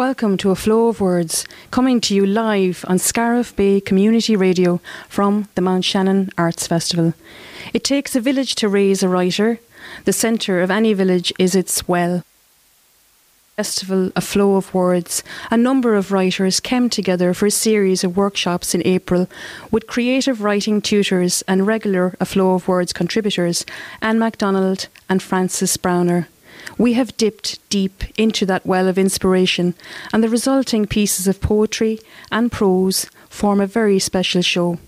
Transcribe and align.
Welcome 0.00 0.38
to 0.38 0.50
A 0.50 0.56
Flow 0.56 0.88
of 0.88 0.98
Words, 0.98 1.44
coming 1.70 2.00
to 2.00 2.14
you 2.14 2.24
live 2.24 2.86
on 2.88 2.98
Scariff 2.98 3.54
Bay 3.54 3.82
Community 3.82 4.34
Radio 4.34 4.80
from 5.10 5.46
the 5.56 5.60
Mount 5.60 5.84
Shannon 5.84 6.30
Arts 6.38 6.66
Festival. 6.66 7.12
It 7.74 7.84
takes 7.84 8.16
a 8.16 8.20
village 8.22 8.54
to 8.54 8.68
raise 8.70 9.02
a 9.02 9.10
writer. 9.10 9.60
The 10.06 10.14
centre 10.14 10.62
of 10.62 10.70
any 10.70 10.94
village 10.94 11.34
is 11.38 11.54
its 11.54 11.86
well. 11.86 12.24
Festival, 13.56 14.10
A 14.16 14.22
Flow 14.22 14.56
of 14.56 14.72
Words, 14.72 15.22
a 15.50 15.58
number 15.58 15.94
of 15.94 16.12
writers 16.12 16.60
came 16.60 16.88
together 16.88 17.34
for 17.34 17.44
a 17.44 17.50
series 17.50 18.02
of 18.02 18.16
workshops 18.16 18.74
in 18.74 18.80
April 18.86 19.28
with 19.70 19.86
creative 19.86 20.40
writing 20.40 20.80
tutors 20.80 21.42
and 21.42 21.66
regular 21.66 22.16
A 22.18 22.24
Flow 22.24 22.54
of 22.54 22.68
Words 22.68 22.94
contributors, 22.94 23.66
Anne 24.00 24.18
MacDonald 24.18 24.88
and 25.10 25.22
Frances 25.22 25.76
Browner. 25.76 26.26
We 26.78 26.94
have 26.94 27.16
dipped 27.16 27.58
deep 27.70 28.04
into 28.18 28.46
that 28.46 28.66
well 28.66 28.88
of 28.88 28.98
inspiration, 28.98 29.74
and 30.12 30.22
the 30.22 30.28
resulting 30.28 30.86
pieces 30.86 31.28
of 31.28 31.40
poetry 31.40 32.00
and 32.30 32.50
prose 32.50 33.06
form 33.28 33.60
a 33.60 33.66
very 33.66 33.98
special 33.98 34.42
show. 34.42 34.78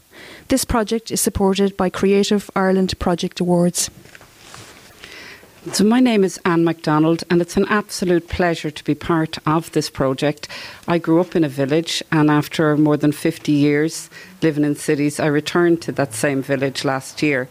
This 0.48 0.64
project 0.64 1.10
is 1.10 1.20
supported 1.20 1.76
by 1.76 1.90
Creative 1.90 2.50
Ireland 2.54 2.98
Project 2.98 3.40
Awards. 3.40 3.90
So, 5.70 5.84
my 5.84 6.00
name 6.00 6.24
is 6.24 6.40
Anne 6.44 6.64
MacDonald, 6.64 7.22
and 7.30 7.40
it's 7.40 7.56
an 7.56 7.66
absolute 7.68 8.28
pleasure 8.28 8.72
to 8.72 8.82
be 8.84 8.96
part 8.96 9.38
of 9.46 9.70
this 9.70 9.88
project. 9.88 10.48
I 10.88 10.98
grew 10.98 11.20
up 11.20 11.36
in 11.36 11.44
a 11.44 11.48
village, 11.48 12.02
and 12.10 12.28
after 12.28 12.76
more 12.76 12.96
than 12.96 13.12
50 13.12 13.52
years 13.52 14.10
living 14.42 14.64
in 14.64 14.74
cities, 14.74 15.20
I 15.20 15.26
returned 15.26 15.80
to 15.82 15.92
that 15.92 16.14
same 16.14 16.42
village 16.42 16.84
last 16.84 17.22
year 17.22 17.48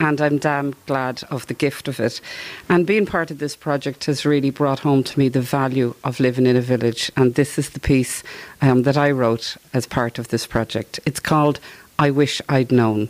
and 0.00 0.20
I'm 0.20 0.38
damn 0.38 0.74
glad 0.86 1.22
of 1.30 1.46
the 1.46 1.54
gift 1.54 1.88
of 1.88 2.00
it. 2.00 2.20
And 2.68 2.86
being 2.86 3.06
part 3.06 3.30
of 3.30 3.38
this 3.38 3.56
project 3.56 4.04
has 4.06 4.24
really 4.24 4.50
brought 4.50 4.80
home 4.80 5.02
to 5.04 5.18
me 5.18 5.28
the 5.28 5.40
value 5.40 5.94
of 6.04 6.20
living 6.20 6.46
in 6.46 6.56
a 6.56 6.60
village. 6.60 7.10
And 7.16 7.34
this 7.34 7.58
is 7.58 7.70
the 7.70 7.80
piece 7.80 8.22
um, 8.60 8.82
that 8.82 8.96
I 8.96 9.10
wrote 9.10 9.56
as 9.72 9.86
part 9.86 10.18
of 10.18 10.28
this 10.28 10.46
project. 10.46 11.00
It's 11.06 11.20
called 11.20 11.60
I 11.98 12.10
Wish 12.10 12.40
I'd 12.48 12.72
Known. 12.72 13.08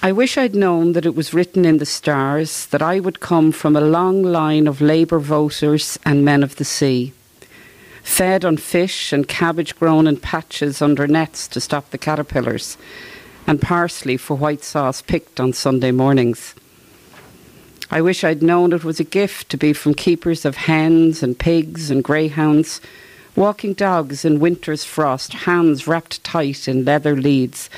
I 0.00 0.12
wish 0.12 0.38
I'd 0.38 0.54
known 0.54 0.92
that 0.92 1.06
it 1.06 1.16
was 1.16 1.34
written 1.34 1.64
in 1.64 1.78
the 1.78 1.86
stars 1.86 2.66
that 2.66 2.82
I 2.82 3.00
would 3.00 3.18
come 3.18 3.50
from 3.50 3.74
a 3.74 3.80
long 3.80 4.22
line 4.22 4.68
of 4.68 4.80
Labour 4.80 5.18
voters 5.18 5.98
and 6.04 6.24
men 6.24 6.44
of 6.44 6.54
the 6.54 6.64
sea, 6.64 7.12
fed 8.04 8.44
on 8.44 8.58
fish 8.58 9.12
and 9.12 9.26
cabbage 9.26 9.76
grown 9.76 10.06
in 10.06 10.16
patches 10.16 10.80
under 10.80 11.08
nets 11.08 11.48
to 11.48 11.60
stop 11.60 11.90
the 11.90 11.98
caterpillars 11.98 12.78
and 13.48 13.62
parsley 13.62 14.18
for 14.18 14.36
white 14.36 14.62
sauce 14.62 15.00
picked 15.00 15.40
on 15.40 15.54
Sunday 15.54 15.90
mornings. 15.90 16.54
I 17.90 18.02
wish 18.02 18.22
I'd 18.22 18.42
known 18.42 18.74
it 18.74 18.84
was 18.84 19.00
a 19.00 19.04
gift 19.04 19.48
to 19.48 19.56
be 19.56 19.72
from 19.72 19.94
keepers 19.94 20.44
of 20.44 20.56
hens 20.56 21.22
and 21.22 21.38
pigs 21.38 21.90
and 21.90 22.04
greyhounds, 22.04 22.82
walking 23.34 23.72
dogs 23.72 24.22
in 24.26 24.38
winter's 24.38 24.84
frost, 24.84 25.32
hands 25.32 25.86
wrapped 25.86 26.22
tight 26.22 26.68
in 26.68 26.84
leather 26.84 27.16
leads, 27.16 27.70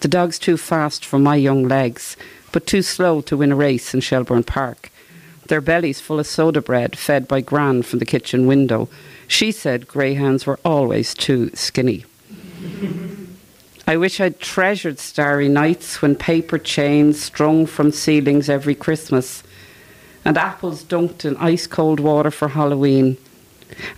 the 0.00 0.08
dogs 0.08 0.38
too 0.38 0.56
fast 0.56 1.04
for 1.04 1.18
my 1.18 1.36
young 1.36 1.68
legs, 1.68 2.16
but 2.50 2.66
too 2.66 2.80
slow 2.80 3.20
to 3.20 3.36
win 3.36 3.52
a 3.52 3.56
race 3.56 3.92
in 3.92 4.00
Shelbourne 4.00 4.44
Park. 4.44 4.90
Their 5.48 5.60
bellies 5.60 6.00
full 6.00 6.20
of 6.20 6.26
soda 6.26 6.62
bread, 6.62 6.96
fed 6.96 7.28
by 7.28 7.42
Gran 7.42 7.82
from 7.82 7.98
the 7.98 8.06
kitchen 8.06 8.46
window. 8.46 8.88
She 9.26 9.52
said 9.52 9.88
greyhounds 9.88 10.46
were 10.46 10.58
always 10.64 11.12
too 11.12 11.50
skinny. 11.54 12.06
I 13.88 13.96
wish 13.96 14.20
I'd 14.20 14.38
treasured 14.38 14.98
starry 14.98 15.48
nights 15.48 16.02
when 16.02 16.14
paper 16.14 16.58
chains 16.58 17.22
strung 17.22 17.64
from 17.64 17.90
ceilings 17.90 18.50
every 18.50 18.74
Christmas, 18.74 19.42
and 20.26 20.36
apples 20.36 20.84
dunked 20.84 21.24
in 21.24 21.38
ice 21.38 21.66
cold 21.66 21.98
water 21.98 22.30
for 22.30 22.48
Halloween, 22.48 23.16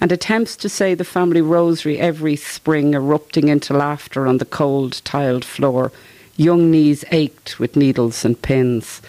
and 0.00 0.12
attempts 0.12 0.54
to 0.58 0.68
say 0.68 0.94
the 0.94 1.02
family 1.02 1.42
rosary 1.42 1.98
every 1.98 2.36
spring 2.36 2.94
erupting 2.94 3.48
into 3.48 3.74
laughter 3.74 4.28
on 4.28 4.38
the 4.38 4.44
cold 4.44 5.02
tiled 5.02 5.44
floor. 5.44 5.90
Young 6.36 6.70
knees 6.70 7.04
ached 7.10 7.58
with 7.58 7.74
needles 7.74 8.24
and 8.24 8.40
pins. 8.40 9.02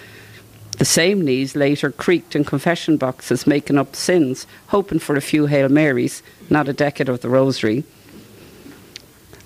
The 0.80 0.86
same 0.86 1.24
knees 1.24 1.56
later 1.56 1.92
creaked 1.92 2.36
in 2.36 2.44
confession 2.44 2.98
boxes, 2.98 3.46
making 3.46 3.78
up 3.78 3.96
sins, 3.96 4.48
hoping 4.70 4.98
for 4.98 5.16
a 5.16 5.22
few 5.22 5.46
Hail 5.46 5.70
Marys, 5.70 6.24
not 6.50 6.68
a 6.68 6.74
decade 6.74 7.08
of 7.08 7.22
the 7.22 7.30
rosary. 7.30 7.84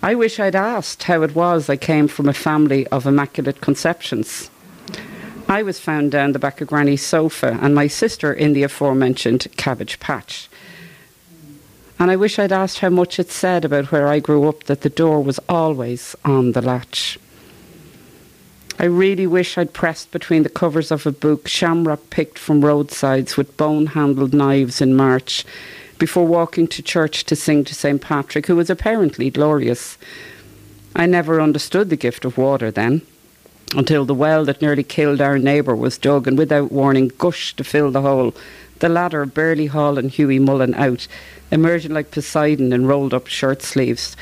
I 0.01 0.15
wish 0.15 0.39
I'd 0.39 0.55
asked 0.55 1.03
how 1.03 1.23
it 1.23 1.35
was 1.35 1.69
I 1.69 1.77
came 1.77 2.07
from 2.07 2.29
a 2.29 2.33
family 2.33 2.85
of 2.87 3.05
immaculate 3.05 3.61
conceptions. 3.61 4.49
I 5.47 5.61
was 5.63 5.79
found 5.79 6.11
down 6.11 6.31
the 6.31 6.39
back 6.39 6.61
of 6.61 6.67
Granny's 6.67 7.05
sofa, 7.05 7.59
and 7.61 7.75
my 7.75 7.87
sister 7.87 8.33
in 8.33 8.53
the 8.53 8.63
aforementioned 8.63 9.47
cabbage 9.57 9.99
patch. 9.99 10.49
And 11.99 12.11
I 12.11 12.15
wish 12.15 12.39
I'd 12.39 12.51
asked 12.51 12.79
how 12.79 12.89
much 12.89 13.19
it 13.19 13.31
said 13.31 13.63
about 13.63 13.91
where 13.91 14.07
I 14.07 14.19
grew 14.19 14.49
up 14.49 14.65
that 14.65 14.81
the 14.81 14.89
door 14.89 15.23
was 15.23 15.39
always 15.47 16.15
on 16.25 16.51
the 16.51 16.61
latch. 16.61 17.17
I 18.77 18.85
really 18.85 19.25
wish 19.25 19.57
I'd 19.57 19.71
pressed 19.71 20.11
between 20.11 20.43
the 20.43 20.49
covers 20.49 20.91
of 20.91 21.05
a 21.05 21.11
book, 21.11 21.47
shamrock 21.47 22.09
picked 22.09 22.37
from 22.37 22.65
roadsides 22.65 23.37
with 23.37 23.55
bone 23.55 23.87
handled 23.87 24.33
knives 24.33 24.81
in 24.81 24.95
March, 24.95 25.45
before 25.97 26.27
walking 26.27 26.67
to 26.67 26.81
church 26.81 27.23
to 27.25 27.35
sing 27.35 27.63
to 27.63 27.75
St. 27.75 28.01
Patrick, 28.01 28.47
who 28.47 28.55
was 28.55 28.69
apparently 28.69 29.29
glorious. 29.29 29.97
I 30.95 31.05
never 31.05 31.41
understood 31.41 31.89
the 31.89 31.95
gift 31.95 32.25
of 32.25 32.37
water 32.37 32.71
then, 32.71 33.01
until 33.75 34.05
the 34.05 34.13
well 34.13 34.45
that 34.45 34.61
nearly 34.61 34.83
killed 34.83 35.21
our 35.21 35.37
neighbour 35.37 35.75
was 35.75 35.97
dug 35.97 36.27
and 36.27 36.37
without 36.37 36.71
warning 36.71 37.11
gushed 37.17 37.57
to 37.57 37.63
fill 37.63 37.91
the 37.91 38.01
hole. 38.01 38.33
The 38.79 38.89
ladder 38.89 39.25
barely 39.25 39.67
hauling 39.67 40.09
Hughie 40.09 40.39
Mullen 40.39 40.73
out, 40.73 41.07
emerging 41.51 41.93
like 41.93 42.11
Poseidon 42.11 42.73
in 42.73 42.85
rolled 42.85 43.13
up 43.13 43.27
shirt 43.27 43.61
sleeves. 43.61 44.17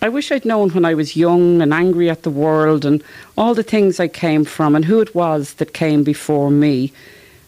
I 0.00 0.08
wish 0.08 0.30
I'd 0.32 0.44
known 0.44 0.70
when 0.70 0.84
I 0.84 0.94
was 0.94 1.16
young 1.16 1.62
and 1.62 1.72
angry 1.72 2.10
at 2.10 2.22
the 2.22 2.30
world 2.30 2.84
and 2.84 3.02
all 3.38 3.54
the 3.54 3.62
things 3.62 4.00
I 4.00 4.08
came 4.08 4.44
from 4.44 4.74
and 4.74 4.84
who 4.84 5.00
it 5.00 5.14
was 5.14 5.54
that 5.54 5.72
came 5.72 6.04
before 6.04 6.50
me, 6.50 6.92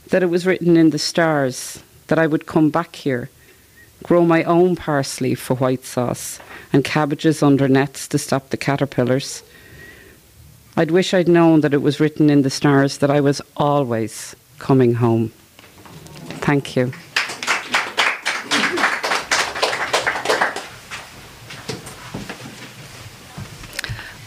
that 0.08 0.22
it 0.22 0.30
was 0.30 0.46
written 0.46 0.76
in 0.76 0.90
the 0.90 0.98
stars 0.98 1.82
that 2.08 2.18
I 2.18 2.26
would 2.26 2.46
come 2.46 2.70
back 2.70 2.96
here, 2.96 3.28
grow 4.02 4.24
my 4.24 4.44
own 4.44 4.76
parsley 4.76 5.34
for 5.34 5.54
white 5.56 5.84
sauce 5.84 6.38
and 6.72 6.84
cabbages 6.84 7.42
under 7.42 7.68
nets 7.68 8.06
to 8.08 8.18
stop 8.18 8.50
the 8.50 8.56
caterpillars. 8.56 9.42
I'd 10.76 10.90
wish 10.90 11.14
I'd 11.14 11.28
known 11.28 11.62
that 11.62 11.72
it 11.72 11.82
was 11.82 12.00
written 12.00 12.28
in 12.28 12.42
the 12.42 12.50
stars 12.50 12.98
that 12.98 13.10
I 13.10 13.20
was 13.20 13.40
always 13.56 14.36
coming 14.58 14.94
home. 14.94 15.32
Thank 16.42 16.76
you. 16.76 16.92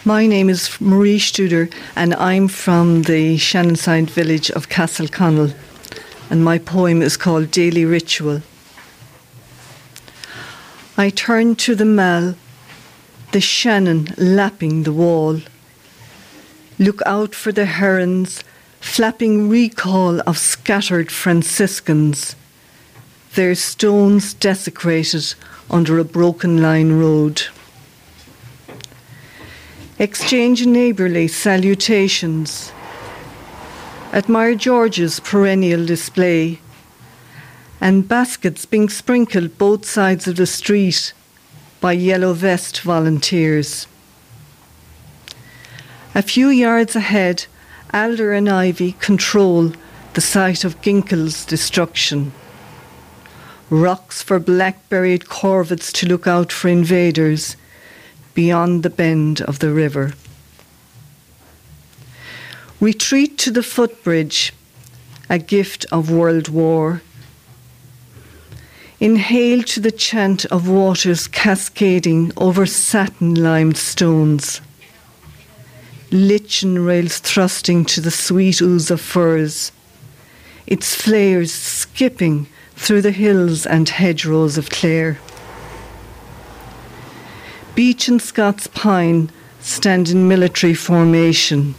My 0.06 0.26
name 0.26 0.50
is 0.50 0.82
Marie 0.82 1.20
Studer, 1.20 1.72
and 1.96 2.16
I'm 2.16 2.48
from 2.48 3.04
the 3.04 3.36
Shannonside 3.38 4.10
village 4.10 4.50
of 4.50 4.68
Castleconnell 4.68 5.54
and 6.30 6.44
my 6.44 6.58
poem 6.58 7.02
is 7.02 7.18
called 7.18 7.52
Daily 7.52 7.86
Ritual. 7.86 8.42
I 10.98 11.10
turn 11.10 11.56
to 11.56 11.76
the 11.76 11.86
Mall, 11.86 12.36
the 13.32 13.42
Shannon 13.42 14.14
lapping 14.18 14.84
the 14.84 14.94
wall. 14.94 15.42
Look 16.78 17.02
out 17.06 17.34
for 17.34 17.52
the 17.52 17.66
herons, 17.66 18.44
flapping 18.80 19.50
recall 19.50 20.20
of 20.22 20.38
scattered 20.38 21.12
Franciscans, 21.12 22.36
their 23.36 23.56
stones 23.56 24.34
desecrated 24.34 25.34
under 25.70 26.00
a 26.00 26.04
broken 26.04 26.62
line 26.62 26.94
road. 26.94 27.44
Exchange 29.98 30.66
neighbourly 30.66 31.28
salutations 31.28 32.72
Admire 34.12 34.56
George's 34.56 35.20
perennial 35.20 35.86
display, 35.86 36.60
and 37.80 38.08
baskets 38.08 38.66
being 38.66 38.90
sprinkled 38.90 39.60
both 39.60 39.86
sides 39.86 40.28
of 40.28 40.36
the 40.36 40.48
street 40.48 41.14
by 41.80 41.92
yellow 41.92 42.34
vest 42.34 42.82
volunteers. 42.82 43.86
A 46.16 46.24
few 46.24 46.50
yards 46.50 46.96
ahead, 46.96 47.46
alder 47.94 48.34
and 48.34 48.50
ivy 48.50 48.94
control 48.94 49.74
the 50.16 50.22
site 50.22 50.64
of 50.66 50.82
Ginkell's 50.82 51.46
destruction. 51.46 52.32
Rocks 53.70 54.24
for 54.24 54.40
black-berried 54.40 55.26
corvids 55.26 55.94
to 55.94 56.08
look 56.08 56.26
out 56.26 56.52
for 56.52 56.68
invaders 56.68 57.56
beyond 58.34 58.82
the 58.82 58.90
bend 58.90 59.42
of 59.42 59.60
the 59.60 59.72
river. 59.72 60.14
Retreat 62.82 63.38
to 63.40 63.52
the 63.52 63.62
footbridge, 63.62 64.54
a 65.30 65.38
gift 65.38 65.86
of 65.92 66.10
world 66.10 66.48
war. 66.48 67.02
Inhale 69.02 69.64
to 69.64 69.82
the 69.82 69.92
chant 69.92 70.46
of 70.46 70.70
waters 70.70 71.28
cascading 71.28 72.32
over 72.38 72.66
satin 72.66 73.36
limed 73.36 73.76
stones. 73.76 74.62
Lichen 76.10 76.86
rails 76.86 77.20
thrusting 77.20 77.84
to 77.84 78.00
the 78.00 78.12
sweet 78.12 78.62
ooze 78.62 78.90
of 78.90 79.02
firs, 79.02 79.74
its 80.66 80.96
flares 80.96 81.52
skipping 81.52 82.48
through 82.78 83.02
the 83.02 83.12
hills 83.12 83.66
and 83.66 83.90
hedgerows 83.90 84.58
of 84.58 84.70
Clare. 84.70 85.20
Beech 87.76 88.08
and 88.08 88.22
Scots 88.22 88.68
pine 88.68 89.30
stand 89.60 90.08
in 90.08 90.30
military 90.30 90.74
formation. 90.74 91.76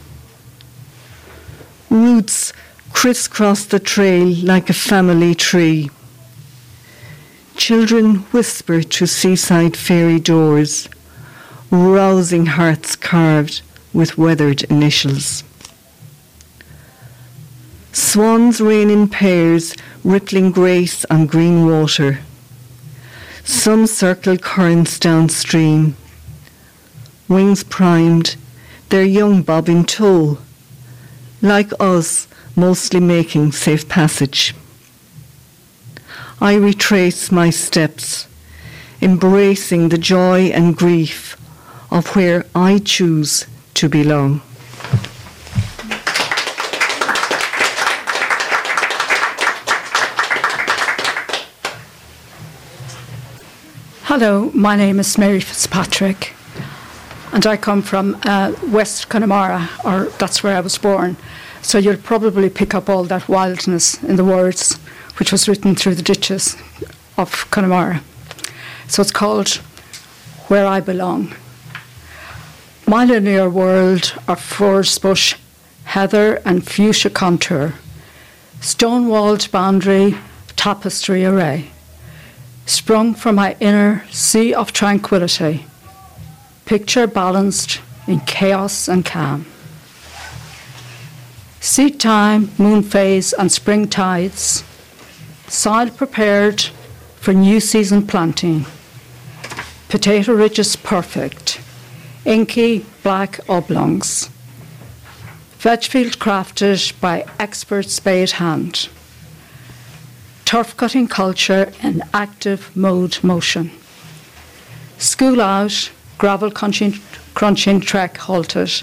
Roots 1.90 2.52
crisscross 2.92 3.64
the 3.64 3.80
trail 3.80 4.28
like 4.44 4.70
a 4.70 4.72
family 4.72 5.34
tree. 5.34 5.90
Children 7.56 8.18
whisper 8.30 8.84
to 8.84 9.06
seaside 9.08 9.76
fairy 9.76 10.20
doors, 10.20 10.88
rousing 11.72 12.46
hearts 12.46 12.94
carved 12.94 13.62
with 13.92 14.16
weathered 14.16 14.62
initials. 14.64 15.42
Swans 17.92 18.60
rain 18.60 18.88
in 18.88 19.08
pairs, 19.08 19.74
rippling 20.04 20.52
grace 20.52 21.04
on 21.06 21.26
green 21.26 21.66
water. 21.66 22.20
Some 23.44 23.88
circle 23.88 24.38
currents 24.38 24.96
downstream. 24.96 25.96
Wings 27.28 27.64
primed, 27.64 28.36
their 28.90 29.04
young 29.04 29.42
bob 29.42 29.68
in. 29.68 29.84
Like 31.42 31.72
us, 31.80 32.28
mostly 32.54 33.00
making 33.00 33.52
safe 33.52 33.88
passage. 33.88 34.54
I 36.38 36.54
retrace 36.54 37.32
my 37.32 37.48
steps, 37.48 38.26
embracing 39.00 39.88
the 39.88 39.96
joy 39.96 40.48
and 40.48 40.76
grief 40.76 41.38
of 41.90 42.14
where 42.14 42.44
I 42.54 42.78
choose 42.78 43.46
to 43.74 43.88
belong. 43.88 44.42
Hello, 54.04 54.50
my 54.52 54.76
name 54.76 54.98
is 55.00 55.16
Mary 55.16 55.40
Fitzpatrick, 55.40 56.34
and 57.32 57.46
I 57.46 57.56
come 57.56 57.82
from 57.82 58.18
uh, 58.24 58.54
West 58.68 59.08
Connemara, 59.08 59.68
or 59.84 60.04
that's 60.18 60.42
where 60.42 60.56
I 60.56 60.60
was 60.60 60.78
born. 60.78 61.16
So 61.62 61.78
you'll 61.78 61.96
probably 61.96 62.50
pick 62.50 62.74
up 62.74 62.88
all 62.88 63.04
that 63.04 63.28
wildness 63.28 64.02
in 64.02 64.16
the 64.16 64.24
words 64.24 64.76
which 65.18 65.32
was 65.32 65.48
written 65.48 65.74
through 65.74 65.94
the 65.94 66.02
ditches 66.02 66.56
of 67.16 67.50
Connemara. 67.50 68.02
So 68.88 69.02
it's 69.02 69.12
called 69.12 69.48
Where 70.48 70.66
I 70.66 70.80
Belong. 70.80 71.34
My 72.86 73.04
linear 73.04 73.48
world 73.48 74.14
of 74.26 74.40
furze 74.40 74.98
bush, 74.98 75.36
heather, 75.84 76.36
and 76.44 76.66
fuchsia 76.66 77.10
contour, 77.10 77.74
stone 78.60 79.08
walled 79.08 79.50
boundary, 79.50 80.16
tapestry 80.56 81.24
array 81.24 81.70
sprung 82.70 83.14
from 83.14 83.34
my 83.34 83.56
inner 83.58 84.04
sea 84.10 84.54
of 84.54 84.72
tranquility, 84.72 85.66
picture 86.70 87.08
balanced 87.08 87.80
in 88.06 88.20
chaos 88.20 88.86
and 88.86 89.04
calm. 89.04 89.44
Seed 91.58 91.98
time, 91.98 92.48
moon 92.58 92.84
phase, 92.84 93.32
and 93.32 93.50
spring 93.50 93.88
tides, 93.88 94.62
soil 95.48 95.90
prepared 95.90 96.60
for 97.16 97.34
new 97.34 97.58
season 97.58 98.06
planting. 98.06 98.66
Potato 99.88 100.32
ridges 100.32 100.76
perfect, 100.76 101.60
inky 102.24 102.86
black 103.02 103.40
oblongs. 103.48 104.30
Veg 105.58 105.82
field 105.82 106.20
crafted 106.20 107.00
by 107.00 107.26
expert 107.40 107.90
spade 107.90 108.30
hand 108.30 108.88
turf 110.44 110.76
cutting 110.76 111.08
culture 111.08 111.72
in 111.82 112.00
active 112.14 112.76
mode 112.76 113.18
motion. 113.24 113.72
School 114.98 115.40
out, 115.40 115.90
gravel 116.20 116.50
crunching, 116.50 116.92
crunching 117.32 117.80
trek 117.80 118.18
halted, 118.18 118.82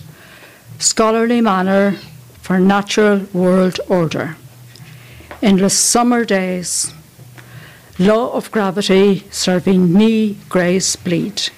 scholarly 0.80 1.40
manner 1.40 1.92
for 2.42 2.58
natural 2.58 3.20
world 3.32 3.80
order. 3.88 4.36
Endless 5.44 5.78
summer 5.78 6.26
days, 6.26 6.92
law 8.00 8.32
of 8.34 8.50
gravity 8.50 9.24
serving 9.30 9.94
knee, 9.94 10.36
grace, 10.50 10.96
bleed. 10.96 11.52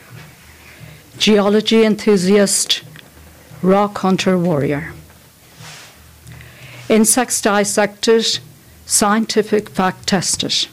Geology 1.17 1.85
enthusiast, 1.85 2.83
rock 3.61 3.99
hunter 3.99 4.37
warrior. 4.37 4.91
Insects 6.89 7.41
dissected, 7.41 8.39
scientific 8.85 9.69
fact 9.69 10.07
tested, 10.07 10.67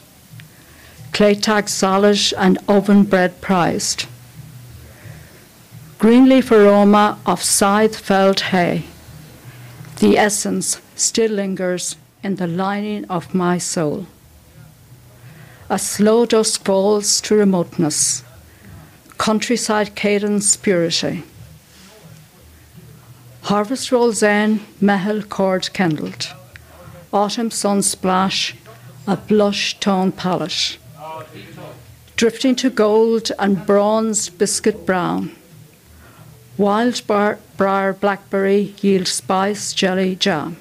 clay 1.13 1.33
tag 1.33 1.69
solid 1.69 2.19
and 2.37 2.57
oven 2.67 3.03
bread 3.03 3.39
prized, 3.39 4.05
greenleaf 5.97 6.51
aroma 6.51 7.17
of 7.25 7.43
scythe 7.43 7.97
felled 7.97 8.39
hay, 8.51 8.83
the 9.99 10.17
essence 10.17 10.79
still 10.95 11.31
lingers 11.31 11.95
in 12.23 12.35
the 12.35 12.47
lining 12.47 13.05
of 13.05 13.33
my 13.33 13.57
soul. 13.57 14.05
A 15.69 15.79
slow 15.79 16.25
dusk 16.25 16.63
falls 16.63 17.19
to 17.21 17.35
remoteness, 17.35 18.23
countryside 19.17 19.95
cadence 19.95 20.55
purity. 20.55 21.23
Harvest 23.43 23.91
rolls 23.91 24.21
in, 24.21 24.59
meitheal 24.81 25.27
cord 25.27 25.71
kindled 25.73 26.33
autumn 27.13 27.49
sun 27.49 27.81
splash, 27.81 28.55
a 29.07 29.15
blush 29.15 29.79
tone 29.79 30.11
palette. 30.11 30.77
Drifting 32.15 32.55
to 32.55 32.69
gold 32.69 33.31
and 33.39 33.65
bronzed 33.65 34.37
biscuit 34.37 34.85
brown. 34.85 35.35
Wild 36.57 37.03
briar 37.05 37.93
blackberry 37.93 38.73
yield 38.81 39.07
spice 39.07 39.73
jelly 39.73 40.15
jam. 40.15 40.57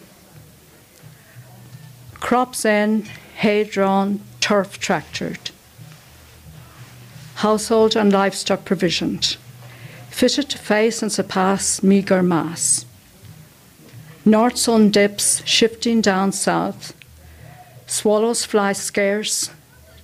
Crops 2.20 2.66
in, 2.66 3.06
hay 3.36 3.64
drawn, 3.64 4.20
turf 4.40 4.78
tractored. 4.78 5.50
Household 7.36 7.96
and 7.96 8.12
livestock 8.12 8.66
provisioned, 8.66 9.38
fitted 10.10 10.50
to 10.50 10.58
face 10.58 11.00
and 11.00 11.10
surpass 11.10 11.82
meagre 11.82 12.22
mass. 12.22 12.84
North 14.26 14.58
sun 14.58 14.90
dips, 14.90 15.42
shifting 15.46 16.02
down 16.02 16.30
south. 16.32 16.92
Swallows 17.86 18.44
fly 18.44 18.72
scarce, 18.74 19.50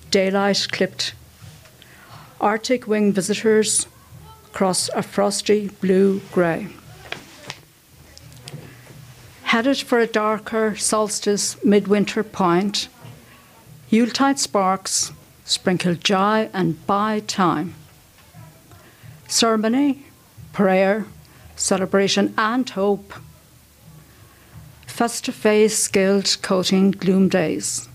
daylight 0.09 0.67
clipped. 0.71 1.13
Arctic 2.41 2.87
wing 2.87 3.13
visitors 3.13 3.85
cross 4.53 4.89
a 4.95 5.03
frosty 5.03 5.67
blue 5.81 6.21
grey. 6.31 6.67
Headed 9.43 9.77
for 9.77 9.99
a 9.99 10.07
darker 10.07 10.75
solstice 10.75 11.63
midwinter 11.63 12.23
point, 12.23 12.87
Yuletide 13.89 14.39
sparks 14.39 15.11
sprinkle 15.45 15.95
joy 15.95 16.49
and 16.53 16.85
buy 16.87 17.19
time. 17.19 17.75
Ceremony, 19.27 20.05
prayer, 20.53 21.05
celebration, 21.55 22.33
and 22.37 22.69
hope 22.69 23.13
to 25.21 25.31
face 25.31 25.77
skilled 25.77 26.37
coating 26.41 26.91
gloom 26.91 27.27
days. 27.27 27.89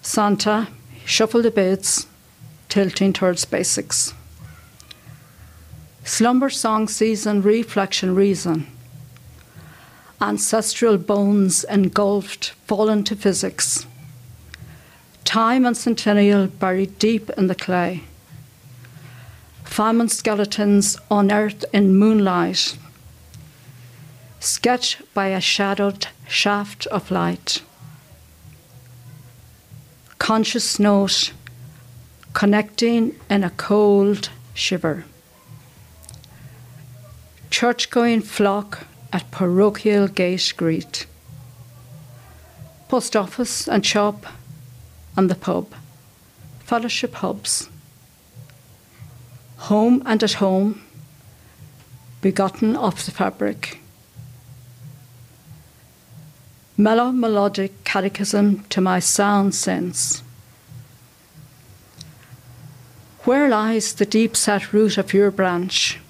Santa 0.00 0.68
shuffled 1.04 1.44
the 1.44 1.50
bits, 1.50 2.06
tilting 2.68 3.12
towards 3.12 3.44
basics. 3.44 4.14
Slumber 6.10 6.50
song 6.50 6.88
season, 6.88 7.40
reflection 7.40 8.16
reason. 8.16 8.66
Ancestral 10.20 10.98
bones 10.98 11.62
engulfed, 11.62 12.50
fallen 12.66 13.04
to 13.04 13.14
physics. 13.14 13.86
Time 15.24 15.64
and 15.64 15.76
centennial 15.76 16.48
buried 16.48 16.98
deep 16.98 17.30
in 17.38 17.46
the 17.46 17.54
clay. 17.54 18.02
Famine 19.62 20.08
skeletons 20.08 20.98
unearthed 21.12 21.64
in 21.72 21.94
moonlight 21.94 22.76
sketched 24.40 25.00
by 25.14 25.28
a 25.28 25.40
shadowed 25.40 26.08
shaft 26.26 26.88
of 26.88 27.12
light. 27.12 27.62
Conscious 30.18 30.80
note 30.80 31.32
connecting 32.32 33.14
in 33.30 33.44
a 33.44 33.50
cold 33.50 34.30
shiver. 34.54 35.04
Church 37.50 37.90
going 37.90 38.22
flock 38.22 38.86
at 39.12 39.30
parochial 39.30 40.08
gate 40.08 40.52
greet. 40.56 41.06
Post 42.88 43.16
office 43.16 43.68
and 43.68 43.84
shop 43.84 44.26
and 45.16 45.28
the 45.28 45.34
pub. 45.34 45.74
Fellowship 46.60 47.14
hubs. 47.14 47.68
Home 49.58 50.02
and 50.06 50.22
at 50.22 50.34
home, 50.34 50.80
begotten 52.22 52.76
of 52.76 53.04
the 53.04 53.10
fabric 53.10 53.80
mellow 56.80 57.12
melodic 57.12 57.84
catechism 57.84 58.64
to 58.70 58.80
my 58.80 58.98
sound 58.98 59.54
sense. 59.54 60.22
Where 63.24 63.50
lies 63.50 63.92
the 63.92 64.06
deep 64.06 64.34
set 64.34 64.72
root 64.72 64.96
of 64.96 65.12
your 65.12 65.30
branch? 65.30 66.00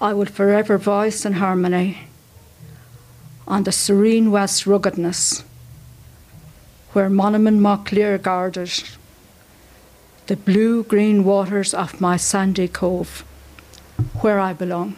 I 0.00 0.14
will 0.14 0.26
forever 0.26 0.78
voice 0.78 1.26
in 1.26 1.34
harmony 1.34 2.08
on 3.46 3.64
the 3.64 3.72
serene 3.72 4.30
west 4.30 4.66
ruggedness 4.66 5.44
where 6.92 7.10
Monument 7.10 7.60
Mocklear 7.60 8.20
guarded 8.20 8.72
the 10.26 10.36
blue 10.36 10.84
green 10.84 11.22
waters 11.24 11.74
of 11.74 12.00
my 12.00 12.16
sandy 12.16 12.66
cove, 12.66 13.24
where 14.20 14.40
I 14.40 14.52
belong. 14.54 14.96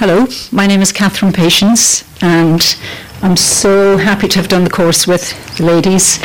Hello, 0.00 0.26
my 0.50 0.66
name 0.66 0.80
is 0.80 0.92
Catherine 0.92 1.30
Patience, 1.30 2.04
and 2.22 2.74
I'm 3.20 3.36
so 3.36 3.98
happy 3.98 4.28
to 4.28 4.38
have 4.38 4.48
done 4.48 4.64
the 4.64 4.70
course 4.70 5.06
with 5.06 5.58
the 5.58 5.66
ladies 5.66 6.18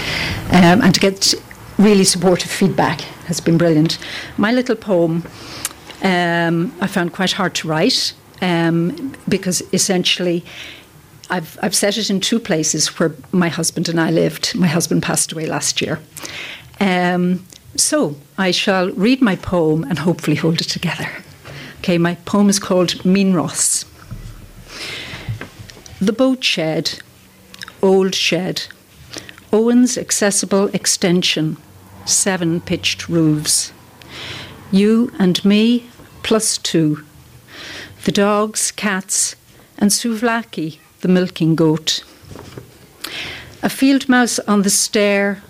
um, 0.54 0.82
and 0.82 0.94
to 0.94 1.00
get 1.02 1.34
really 1.78 2.06
supportive 2.06 2.50
feedback 2.50 3.02
has 3.28 3.42
been 3.42 3.58
brilliant. 3.58 3.98
My 4.38 4.54
little 4.54 4.78
poem 4.78 5.28
um, 6.02 6.74
I 6.80 6.88
found 6.88 7.12
quite 7.12 7.34
hard 7.34 7.54
to 7.56 7.68
write 7.68 8.14
um, 8.42 9.14
because 9.28 9.62
essentially 9.74 10.46
I've, 11.30 11.60
I've 11.62 11.76
set 11.76 11.98
it 11.98 12.10
in 12.10 12.22
two 12.22 12.40
places 12.40 12.98
where 12.98 13.14
my 13.34 13.50
husband 13.50 13.90
and 13.90 14.00
I 14.00 14.10
lived. 14.10 14.56
My 14.56 14.68
husband 14.68 15.04
passed 15.04 15.34
away 15.34 15.48
last 15.48 15.82
year. 15.82 16.00
Um, 16.80 17.46
so 17.76 18.16
I 18.38 18.52
shall 18.52 18.92
read 18.92 19.22
my 19.22 19.36
poem 19.36 19.84
and 19.84 20.00
hopefully 20.00 20.38
hold 20.38 20.62
it 20.62 20.70
together. 20.70 21.10
Okay, 21.86 22.00
my 22.00 22.16
poem 22.26 22.50
is 22.50 22.58
called 22.58 23.06
Mean 23.06 23.36
Ross. 23.36 23.86
The 26.02 26.14
boat 26.14 26.44
shed, 26.44 26.98
old 27.80 28.16
shed, 28.16 28.64
Owen's 29.54 29.96
accessible 29.96 30.70
extension, 30.74 31.58
seven 32.04 32.60
pitched 32.60 33.08
roofs. 33.08 33.72
You 34.72 35.12
and 35.20 35.46
me, 35.46 35.88
plus 36.24 36.58
two. 36.58 37.04
The 38.06 38.12
dogs, 38.12 38.72
cats, 38.72 39.36
and 39.78 39.92
Souvlaki, 39.92 40.80
the 41.02 41.08
milking 41.08 41.54
goat. 41.54 42.04
A 43.62 43.70
field 43.70 44.10
mouse 44.10 44.40
on 44.40 44.64
the 44.64 44.72
stair, 44.72 45.44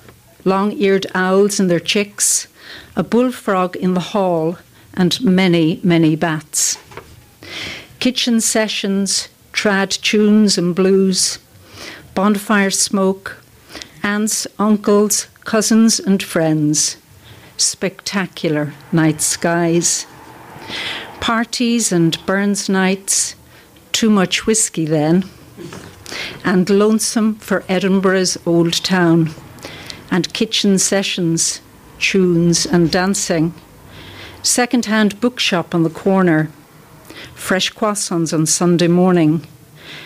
long 0.43 0.73
eared 0.73 1.07
owls 1.15 1.61
and 1.61 1.71
their 1.71 1.79
chicks, 1.79 2.47
a 2.93 3.03
bullfrog 3.03 3.77
in 3.77 3.93
the 3.93 4.11
hall, 4.11 4.57
and 4.95 5.21
many, 5.23 5.79
many 5.83 6.15
bats. 6.15 6.77
Kitchen 7.99 8.41
sessions, 8.41 9.29
trad 9.53 9.99
tunes 10.01 10.57
and 10.57 10.75
blues, 10.75 11.39
bonfire 12.13 12.71
smoke, 12.71 13.41
aunts, 14.03 14.47
uncles, 14.59 15.27
cousins, 15.43 15.99
and 15.99 16.21
friends, 16.21 16.97
spectacular 17.57 18.73
night 18.91 19.21
skies. 19.21 20.05
Parties 21.19 21.91
and 21.91 22.23
Burns 22.25 22.69
nights, 22.69 23.35
too 23.91 24.09
much 24.09 24.45
whisky 24.45 24.85
then, 24.85 25.23
and 26.43 26.69
lonesome 26.69 27.35
for 27.35 27.63
Edinburgh's 27.67 28.37
old 28.45 28.73
town, 28.83 29.31
and 30.11 30.31
kitchen 30.33 30.77
sessions, 30.77 31.61
tunes, 31.99 32.65
and 32.65 32.91
dancing 32.91 33.53
second-hand 34.45 35.19
bookshop 35.19 35.73
on 35.73 35.81
the 35.83 35.89
corner, 35.89 36.49
fresh 37.33 37.73
croissants 37.73 38.31
on 38.31 38.45
Sunday 38.45 38.87
morning, 38.87 39.45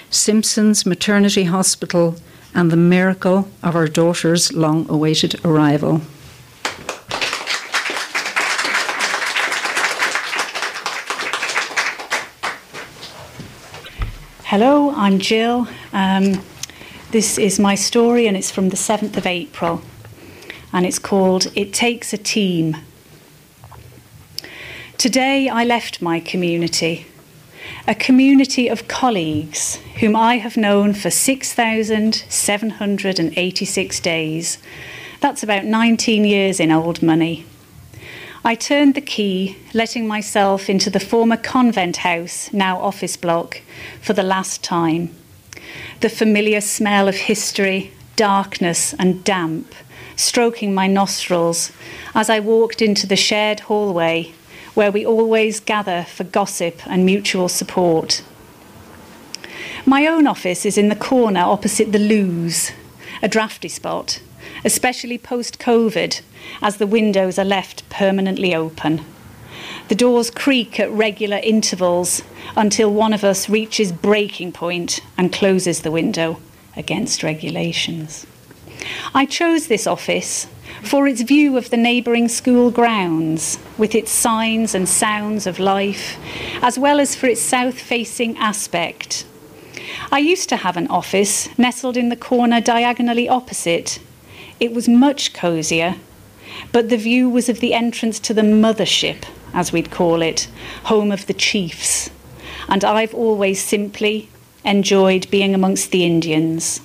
Simpson's 0.09 0.85
maternity 0.85 1.43
hospital, 1.43 2.15
and 2.55 2.71
the 2.71 2.77
miracle 2.77 3.49
of 3.61 3.75
our 3.75 3.87
daughter's 3.87 4.53
long-awaited 4.53 5.43
arrival. 5.45 6.01
Hello, 14.45 14.91
I'm 14.95 15.19
Jill. 15.19 15.67
Um, 15.93 16.41
this 17.11 17.37
is 17.37 17.59
my 17.59 17.75
story, 17.75 18.25
and 18.25 18.35
it's 18.35 18.49
from 18.49 18.69
the 18.69 18.77
7th 18.77 19.15
of 19.17 19.27
April. 19.27 19.81
And 20.71 20.85
it's 20.85 20.97
called 20.97 21.51
It 21.55 21.73
Takes 21.73 22.13
a 22.13 22.17
Team 22.17 22.77
Today 24.99 25.47
I 25.47 25.63
left 25.63 26.01
my 26.01 26.19
community, 26.19 27.07
a 27.87 27.95
community 27.95 28.67
of 28.67 28.89
colleagues 28.89 29.77
whom 30.01 30.13
I 30.13 30.39
have 30.39 30.57
known 30.57 30.93
for 30.93 31.09
6,786 31.09 33.99
days. 34.01 34.57
That's 35.21 35.41
about 35.41 35.63
19 35.63 36.25
years 36.25 36.59
in 36.59 36.69
old 36.69 37.01
money. 37.01 37.45
I 38.43 38.55
turned 38.55 38.93
the 38.93 38.99
key, 38.99 39.55
letting 39.73 40.05
myself 40.05 40.69
into 40.69 40.89
the 40.89 40.99
former 40.99 41.37
convent 41.37 41.95
house, 41.95 42.51
now 42.51 42.77
office 42.81 43.15
block, 43.15 43.61
for 44.01 44.11
the 44.11 44.21
last 44.21 44.65
time. 44.65 45.15
The 46.01 46.09
familiar 46.09 46.59
smell 46.59 47.07
of 47.07 47.15
history, 47.15 47.93
darkness, 48.17 48.93
and 48.99 49.23
damp 49.23 49.73
stroking 50.17 50.73
my 50.73 50.85
nostrils 50.85 51.71
as 52.13 52.29
I 52.29 52.41
walked 52.41 52.81
into 52.81 53.07
the 53.07 53.15
shared 53.15 53.61
hallway 53.61 54.33
where 54.73 54.91
we 54.91 55.05
always 55.05 55.59
gather 55.59 56.03
for 56.03 56.23
gossip 56.23 56.85
and 56.87 57.05
mutual 57.05 57.49
support. 57.49 58.23
My 59.85 60.05
own 60.07 60.27
office 60.27 60.65
is 60.65 60.77
in 60.77 60.89
the 60.89 60.95
corner 60.95 61.41
opposite 61.41 61.91
the 61.91 61.99
loos, 61.99 62.71
a 63.21 63.27
drafty 63.27 63.69
spot, 63.69 64.21
especially 64.63 65.17
post 65.17 65.59
COVID, 65.59 66.21
as 66.61 66.77
the 66.77 66.87
windows 66.87 67.39
are 67.39 67.45
left 67.45 67.87
permanently 67.89 68.53
open. 68.53 69.03
The 69.87 69.95
doors 69.95 70.29
creak 70.29 70.79
at 70.79 70.91
regular 70.91 71.37
intervals 71.37 72.21
until 72.55 72.93
one 72.93 73.13
of 73.13 73.23
us 73.23 73.49
reaches 73.49 73.91
breaking 73.91 74.51
point 74.51 74.99
and 75.17 75.33
closes 75.33 75.81
the 75.81 75.91
window 75.91 76.39
against 76.75 77.23
regulations. 77.23 78.27
I 79.13 79.25
chose 79.25 79.67
this 79.67 79.87
office 79.87 80.47
for 80.83 81.07
its 81.07 81.21
view 81.21 81.57
of 81.57 81.69
the 81.69 81.77
neighbouring 81.77 82.27
school 82.27 82.71
grounds, 82.71 83.59
with 83.77 83.93
its 83.95 84.11
signs 84.11 84.73
and 84.73 84.87
sounds 84.87 85.45
of 85.45 85.59
life, 85.59 86.17
as 86.61 86.79
well 86.79 86.99
as 86.99 87.15
for 87.15 87.27
its 87.27 87.41
south 87.41 87.79
facing 87.79 88.37
aspect. 88.37 89.25
I 90.11 90.19
used 90.19 90.49
to 90.49 90.57
have 90.57 90.77
an 90.77 90.87
office 90.87 91.49
nestled 91.57 91.97
in 91.97 92.09
the 92.09 92.15
corner 92.15 92.61
diagonally 92.61 93.27
opposite. 93.27 93.99
It 94.59 94.73
was 94.73 94.87
much 94.87 95.33
cosier, 95.33 95.95
but 96.71 96.89
the 96.89 96.97
view 96.97 97.29
was 97.29 97.49
of 97.49 97.59
the 97.59 97.73
entrance 97.73 98.19
to 98.21 98.33
the 98.33 98.41
mothership, 98.41 99.25
as 99.53 99.71
we'd 99.71 99.91
call 99.91 100.21
it, 100.21 100.47
home 100.85 101.11
of 101.11 101.27
the 101.27 101.33
chiefs. 101.33 102.09
And 102.67 102.83
I've 102.83 103.13
always 103.13 103.61
simply 103.61 104.29
enjoyed 104.63 105.29
being 105.31 105.55
amongst 105.55 105.91
the 105.91 106.05
Indians. 106.05 106.81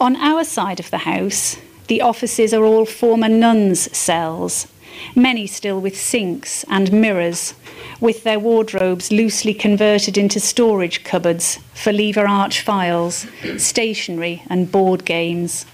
On 0.00 0.14
our 0.14 0.44
side 0.44 0.78
of 0.78 0.90
the 0.90 0.98
house, 0.98 1.56
the 1.88 2.00
offices 2.00 2.54
are 2.54 2.64
all 2.64 2.84
former 2.84 3.28
nuns' 3.28 3.96
cells, 3.96 4.68
many 5.16 5.44
still 5.48 5.80
with 5.80 5.98
sinks 5.98 6.64
and 6.70 6.92
mirrors, 6.92 7.54
with 8.00 8.22
their 8.22 8.38
wardrobes 8.38 9.10
loosely 9.10 9.52
converted 9.52 10.16
into 10.16 10.38
storage 10.38 11.02
cupboards 11.02 11.58
for 11.74 11.92
lever 11.92 12.28
arch 12.28 12.60
files, 12.60 13.26
stationery, 13.56 14.44
and 14.48 14.70
board 14.70 15.04
games. 15.04 15.66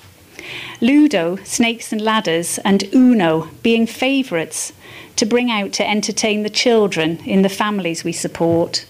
Ludo, 0.81 1.37
Snakes 1.45 1.93
and 1.93 2.01
Ladders, 2.01 2.59
and 2.65 2.85
Uno 2.95 3.51
being 3.63 3.87
favourites 3.87 4.73
to 5.17 5.27
bring 5.27 5.51
out 5.51 5.75
to 5.75 5.87
entertain 5.87 6.43
the 6.43 6.51
children 6.51 7.19
in 7.27 7.43
the 7.43 7.51
families 7.51 8.05
we 8.05 8.13
support. 8.13 8.87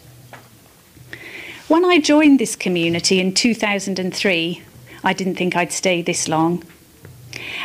When 1.67 1.85
I 1.85 1.99
joined 1.99 2.39
this 2.39 2.55
community 2.55 3.19
in 3.19 3.35
2003, 3.35 4.63
I 5.05 5.13
didn't 5.13 5.37
think 5.37 5.55
I'd 5.55 5.71
stay 5.71 6.03
this 6.03 6.27
long. 6.29 6.65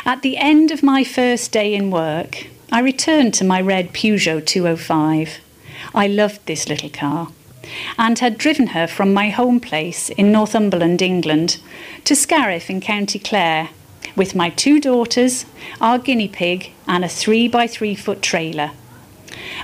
At 0.04 0.22
the 0.22 0.36
end 0.36 0.70
of 0.70 0.82
my 0.82 1.02
first 1.04 1.52
day 1.52 1.74
in 1.74 1.90
work, 1.90 2.46
I 2.70 2.80
returned 2.80 3.34
to 3.34 3.44
my 3.44 3.60
red 3.60 3.92
Peugeot 3.92 4.44
205. 4.44 5.38
I 5.94 6.06
loved 6.06 6.44
this 6.46 6.68
little 6.68 6.90
car 6.90 7.28
and 7.98 8.18
had 8.18 8.38
driven 8.38 8.68
her 8.68 8.86
from 8.86 9.14
my 9.14 9.30
home 9.30 9.60
place 9.60 10.10
in 10.10 10.32
Northumberland, 10.32 11.00
England, 11.00 11.60
to 12.04 12.14
Scariff 12.14 12.68
in 12.68 12.80
County 12.80 13.18
Clare, 13.18 13.70
with 14.16 14.34
my 14.34 14.50
two 14.50 14.80
daughters, 14.80 15.46
our 15.80 15.98
guinea 15.98 16.28
pig, 16.28 16.72
and 16.86 17.04
a 17.04 17.08
three 17.08 17.48
by 17.48 17.66
three 17.66 17.94
foot 17.94 18.22
trailer. 18.22 18.72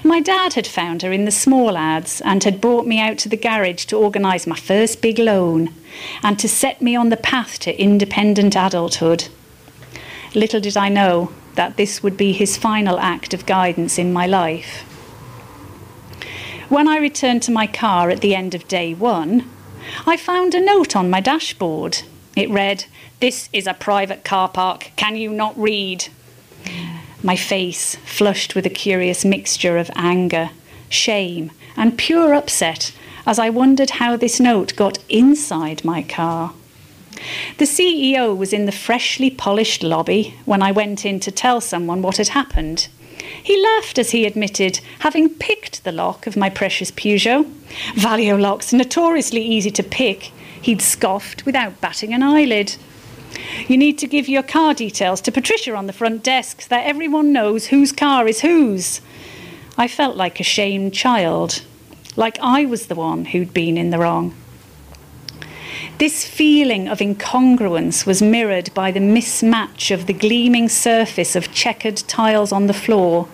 My 0.05 0.21
dad 0.21 0.55
had 0.55 0.67
found 0.67 1.03
her 1.03 1.13
in 1.13 1.25
the 1.25 1.31
small 1.31 1.77
ads 1.77 2.21
and 2.21 2.43
had 2.45 2.61
brought 2.61 2.87
me 2.87 3.01
out 3.01 3.19
to 3.19 3.29
the 3.29 3.37
garage 3.37 3.85
to 3.87 3.97
organise 3.97 4.47
my 4.47 4.57
first 4.57 5.01
big 5.01 5.19
loan 5.19 5.73
and 6.23 6.39
to 6.39 6.49
set 6.49 6.81
me 6.81 6.95
on 6.95 7.09
the 7.09 7.17
path 7.17 7.59
to 7.61 7.81
independent 7.81 8.55
adulthood. 8.57 9.29
Little 10.35 10.61
did 10.61 10.77
I 10.77 10.89
know 10.89 11.33
that 11.55 11.77
this 11.77 12.03
would 12.03 12.17
be 12.17 12.33
his 12.33 12.57
final 12.57 12.99
act 13.01 13.35
of 13.35 13.47
guidance 13.47 13.99
in 13.99 14.13
my 14.13 14.27
life. 14.27 14.85
When 16.69 16.89
I 16.89 16.99
returned 16.99 17.43
to 17.45 17.53
my 17.53 17.67
car 17.67 18.11
at 18.11 18.21
the 18.21 18.35
end 18.35 18.55
of 18.55 18.69
day 18.69 18.93
one, 18.93 19.49
I 20.07 20.17
found 20.17 20.55
a 20.55 20.61
note 20.61 20.97
on 20.97 21.11
my 21.11 21.21
dashboard. 21.21 22.03
It 22.35 22.51
read, 22.51 22.85
This 23.21 23.49
is 23.53 23.67
a 23.67 23.75
private 23.75 24.25
car 24.25 24.49
park. 24.49 24.91
Can 24.97 25.17
you 25.17 25.31
not 25.31 25.59
read? 25.59 26.09
My 27.23 27.37
face 27.37 27.97
flushed 28.05 28.55
with 28.55 28.67
a 28.67 28.71
curious 28.71 29.25
mixture 29.25 29.79
of 29.79 29.91
anger, 29.97 30.51
shame, 30.89 31.51
and 31.77 31.99
pure 31.99 32.35
upset 32.35 32.93
as 33.27 33.39
I 33.39 33.51
wondered 33.51 33.91
how 33.91 34.17
this 34.17 34.39
note 34.39 34.77
got 34.77 34.99
inside 35.09 35.85
my 35.85 36.03
car. 36.03 36.53
The 37.59 37.65
CEO 37.65 38.37
was 38.37 38.53
in 38.53 38.67
the 38.67 38.73
freshly 38.73 39.31
polished 39.31 39.83
lobby 39.83 40.35
when 40.45 40.63
I 40.63 40.71
went 40.71 41.05
in 41.05 41.19
to 41.21 41.31
tell 41.31 41.61
someone 41.61 42.03
what 42.03 42.19
had 42.19 42.29
happened. 42.29 42.89
He 43.43 43.61
laughed 43.61 43.99
as 43.99 44.11
he 44.11 44.27
admitted 44.27 44.81
having 45.01 45.31
picked 45.31 45.83
the 45.83 45.93
lock 45.93 46.27
of 46.27 46.37
my 46.37 46.51
precious 46.51 46.91
Peugeot. 46.91 47.47
Valeo 47.95 48.39
locks, 48.39 48.73
notoriously 48.73 49.43
easy 49.43 49.71
to 49.73 49.83
pick, 49.83 50.31
he'd 50.63 50.83
scoffed 50.83 51.47
without 51.47 51.81
batting 51.81 52.13
an 52.13 52.23
eyelid. 52.23 52.77
You 53.69 53.77
need 53.77 53.99
to 53.99 54.07
give 54.07 54.29
your 54.29 54.43
car 54.43 54.75
details 54.75 55.21
to 55.23 55.33
Patricia 55.33 55.75
on 55.75 55.87
the 55.87 55.93
front 55.93 56.23
desk 56.23 56.63
so 56.63 56.69
that 56.71 56.87
everyone 56.87 57.33
knows 57.33 57.67
whose 57.67 57.93
car 57.93 58.27
is 58.29 58.41
whose. 58.41 59.01
I 59.79 59.89
felt 59.89 60.17
like 60.17 60.41
a 60.41 60.45
shamed 60.45 60.95
child, 60.95 61.63
like 62.17 62.39
I 62.41 62.65
was 62.65 62.87
the 62.87 62.95
one 62.95 63.27
who'd 63.27 63.53
been 63.53 63.77
in 63.77 63.91
the 63.91 63.99
wrong. 63.99 64.35
This 65.99 66.27
feeling 66.27 66.89
of 66.89 66.99
incongruence 66.99 68.05
was 68.05 68.21
mirrored 68.21 68.73
by 68.75 68.91
the 68.91 69.01
mismatch 69.01 69.91
of 69.91 70.07
the 70.07 70.13
gleaming 70.13 70.69
surface 70.69 71.35
of 71.35 71.53
checkered 71.53 71.97
tiles 71.97 72.53
on 72.53 72.67
the 72.67 72.75
floor 72.75 73.29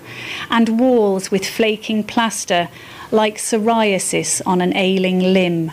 and 0.49 0.79
walls 0.79 1.31
with 1.31 1.45
flaking 1.45 2.05
plaster 2.05 2.69
like 3.11 3.39
psoriasis 3.39 4.41
on 4.47 4.61
an 4.61 4.77
ailing 4.77 5.19
limb. 5.33 5.73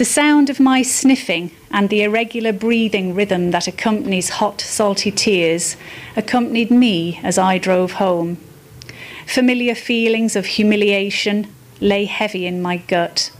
The 0.00 0.06
sound 0.06 0.48
of 0.48 0.58
my 0.58 0.80
sniffing 0.80 1.50
and 1.70 1.90
the 1.90 2.02
irregular 2.02 2.54
breathing 2.54 3.14
rhythm 3.14 3.50
that 3.50 3.68
accompanies 3.68 4.30
hot, 4.30 4.62
salty 4.62 5.10
tears 5.10 5.76
accompanied 6.16 6.70
me 6.70 7.20
as 7.22 7.36
I 7.36 7.58
drove 7.58 7.92
home. 7.92 8.38
Familiar 9.26 9.74
feelings 9.74 10.36
of 10.36 10.46
humiliation 10.46 11.48
lay 11.80 12.06
heavy 12.06 12.46
in 12.46 12.62
my 12.62 12.78
gut 12.78 13.30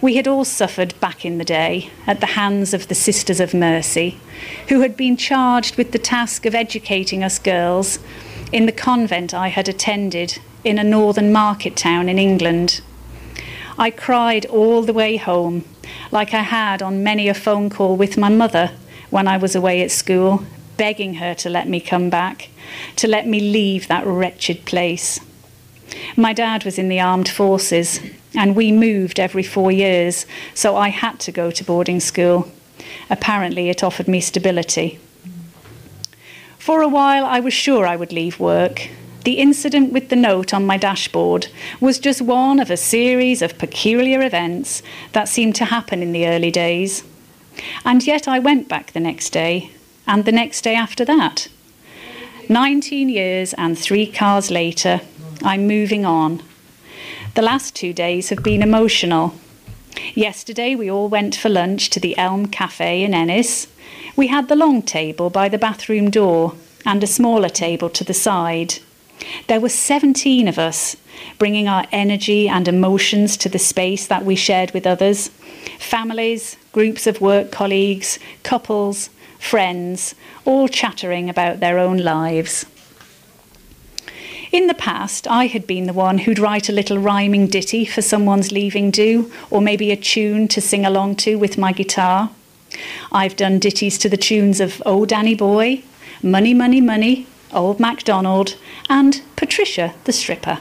we 0.00 0.14
had 0.14 0.28
all 0.28 0.44
suffered 0.44 0.94
back 1.00 1.24
in 1.24 1.38
the 1.38 1.44
day 1.44 1.90
at 2.06 2.20
the 2.20 2.38
hands 2.38 2.72
of 2.72 2.86
the 2.86 2.94
Sisters 2.94 3.40
of 3.40 3.52
Mercy, 3.52 4.20
who 4.68 4.82
had 4.82 4.96
been 4.96 5.16
charged 5.16 5.76
with 5.76 5.90
the 5.90 5.98
task 5.98 6.46
of 6.46 6.54
educating 6.54 7.24
us 7.24 7.40
girls 7.40 7.98
in 8.52 8.66
the 8.66 8.72
convent 8.72 9.34
I 9.34 9.48
had 9.48 9.68
attended 9.68 10.38
in 10.62 10.78
a 10.78 10.84
northern 10.84 11.32
market 11.32 11.74
town 11.74 12.08
in 12.08 12.16
England. 12.16 12.80
I 13.76 13.90
cried 13.90 14.44
all 14.46 14.82
the 14.82 14.92
way 14.92 15.16
home, 15.16 15.64
like 16.10 16.34
I 16.34 16.42
had 16.42 16.82
on 16.82 17.02
many 17.02 17.28
a 17.28 17.34
phone 17.34 17.70
call 17.70 17.96
with 17.96 18.16
my 18.16 18.28
mother 18.28 18.72
when 19.10 19.26
I 19.28 19.36
was 19.36 19.54
away 19.54 19.82
at 19.82 19.90
school, 19.90 20.44
begging 20.76 21.14
her 21.14 21.34
to 21.34 21.50
let 21.50 21.68
me 21.68 21.80
come 21.80 22.10
back, 22.10 22.48
to 22.96 23.08
let 23.08 23.26
me 23.26 23.40
leave 23.40 23.88
that 23.88 24.06
wretched 24.06 24.64
place. 24.64 25.20
My 26.16 26.32
dad 26.32 26.64
was 26.64 26.78
in 26.78 26.88
the 26.88 27.00
armed 27.00 27.28
forces, 27.28 28.00
and 28.34 28.54
we 28.54 28.70
moved 28.72 29.18
every 29.18 29.42
four 29.42 29.72
years, 29.72 30.26
so 30.54 30.76
I 30.76 30.88
had 30.88 31.18
to 31.20 31.32
go 31.32 31.50
to 31.50 31.64
boarding 31.64 32.00
school. 32.00 32.50
Apparently, 33.08 33.68
it 33.68 33.82
offered 33.82 34.08
me 34.08 34.20
stability. 34.20 34.98
For 36.58 36.82
a 36.82 36.88
while, 36.88 37.24
I 37.24 37.40
was 37.40 37.52
sure 37.52 37.86
I 37.86 37.96
would 37.96 38.12
leave 38.12 38.38
work. 38.38 38.88
The 39.24 39.38
incident 39.38 39.92
with 39.92 40.08
the 40.08 40.16
note 40.16 40.54
on 40.54 40.66
my 40.66 40.76
dashboard 40.76 41.48
was 41.80 41.98
just 41.98 42.22
one 42.22 42.58
of 42.58 42.70
a 42.70 42.76
series 42.76 43.42
of 43.42 43.58
peculiar 43.58 44.22
events 44.22 44.82
that 45.12 45.28
seemed 45.28 45.54
to 45.56 45.66
happen 45.66 46.02
in 46.02 46.12
the 46.12 46.26
early 46.26 46.50
days. 46.50 47.04
And 47.84 48.06
yet 48.06 48.26
I 48.26 48.38
went 48.38 48.68
back 48.68 48.92
the 48.92 49.00
next 49.00 49.30
day, 49.30 49.72
and 50.06 50.24
the 50.24 50.32
next 50.32 50.62
day 50.62 50.74
after 50.74 51.04
that. 51.04 51.48
19 52.48 53.08
years 53.08 53.52
and 53.54 53.78
three 53.78 54.06
cars 54.06 54.50
later, 54.50 55.00
I'm 55.42 55.66
moving 55.66 56.04
on 56.04 56.42
the 57.34 57.42
last 57.42 57.76
two 57.76 57.92
days 57.92 58.30
have 58.30 58.42
been 58.42 58.60
emotional. 58.60 59.34
Yesterday, 60.14 60.74
we 60.74 60.90
all 60.90 61.08
went 61.08 61.36
for 61.36 61.48
lunch 61.48 61.88
to 61.90 62.00
the 62.00 62.18
Elm 62.18 62.46
Cafe 62.46 63.04
in 63.04 63.14
Ennis. 63.14 63.68
We 64.16 64.26
had 64.26 64.48
the 64.48 64.56
long 64.56 64.82
table 64.82 65.30
by 65.30 65.48
the 65.48 65.58
bathroom 65.58 66.10
door 66.10 66.54
and 66.84 67.02
a 67.04 67.06
smaller 67.06 67.48
table 67.48 67.88
to 67.90 68.02
the 68.02 68.14
side. 68.14 68.80
There 69.46 69.60
were 69.60 69.68
17 69.68 70.48
of 70.48 70.58
us, 70.58 70.96
bringing 71.38 71.68
our 71.68 71.86
energy 71.92 72.48
and 72.48 72.66
emotions 72.66 73.36
to 73.38 73.48
the 73.48 73.58
space 73.58 74.06
that 74.06 74.24
we 74.24 74.36
shared 74.36 74.72
with 74.72 74.86
others 74.86 75.30
families, 75.78 76.56
groups 76.72 77.06
of 77.06 77.20
work 77.20 77.50
colleagues, 77.50 78.18
couples, 78.42 79.10
friends, 79.38 80.14
all 80.44 80.68
chattering 80.68 81.28
about 81.28 81.60
their 81.60 81.78
own 81.78 81.98
lives. 81.98 82.66
In 84.52 84.66
the 84.66 84.74
past, 84.74 85.28
I 85.28 85.46
had 85.46 85.66
been 85.66 85.86
the 85.86 85.92
one 85.92 86.18
who'd 86.18 86.38
write 86.38 86.68
a 86.68 86.72
little 86.72 86.98
rhyming 86.98 87.46
ditty 87.46 87.84
for 87.84 88.02
someone's 88.02 88.50
leaving 88.50 88.90
do, 88.90 89.30
or 89.48 89.60
maybe 89.60 89.90
a 89.90 89.96
tune 89.96 90.48
to 90.48 90.60
sing 90.60 90.84
along 90.84 91.16
to 91.16 91.36
with 91.36 91.56
my 91.56 91.72
guitar. 91.72 92.30
I've 93.12 93.36
done 93.36 93.58
ditties 93.58 93.96
to 93.98 94.08
the 94.08 94.16
tunes 94.16 94.60
of 94.60 94.82
Oh 94.84 95.06
Danny 95.06 95.34
Boy, 95.34 95.82
Money, 96.22 96.52
Money, 96.52 96.80
Money, 96.80 97.26
Old 97.52 97.80
MacDonald, 97.80 98.56
and 98.88 99.22
Patricia 99.36 99.94
the 100.04 100.12
Stripper. 100.12 100.58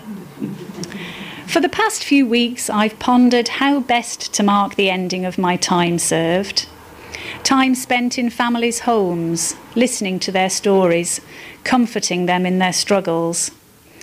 For 1.48 1.60
the 1.60 1.70
past 1.70 2.04
few 2.04 2.28
weeks, 2.28 2.70
I've 2.70 3.00
pondered 3.00 3.48
how 3.48 3.80
best 3.80 4.34
to 4.34 4.44
mark 4.44 4.76
the 4.76 4.90
ending 4.90 5.26
of 5.26 5.38
my 5.38 5.56
time 5.56 5.98
served. 6.00 6.68
Time 7.44 7.76
spent 7.76 8.18
in 8.18 8.30
families' 8.30 8.82
homes, 8.82 9.56
listening 9.76 10.20
to 10.20 10.32
their 10.32 10.50
stories, 10.50 11.22
comforting 11.64 12.26
them 12.26 12.46
in 12.46 12.60
their 12.60 12.74
struggles 12.74 13.52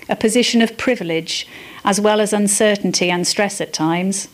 a 0.09 0.17
position 0.17 0.63
of 0.63 0.77
privilege, 0.77 1.47
as 1.85 2.01
well 2.01 2.21
as 2.21 2.33
uncertainty 2.33 3.11
and 3.11 3.27
stress 3.27 3.61
at 3.61 3.73
times. 3.73 4.29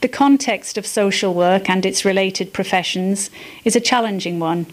The 0.00 0.08
context 0.08 0.78
of 0.78 0.86
social 0.86 1.34
work 1.34 1.68
and 1.68 1.84
its 1.84 2.04
related 2.04 2.52
professions 2.52 3.30
is 3.64 3.76
a 3.76 3.80
challenging 3.80 4.38
one, 4.38 4.66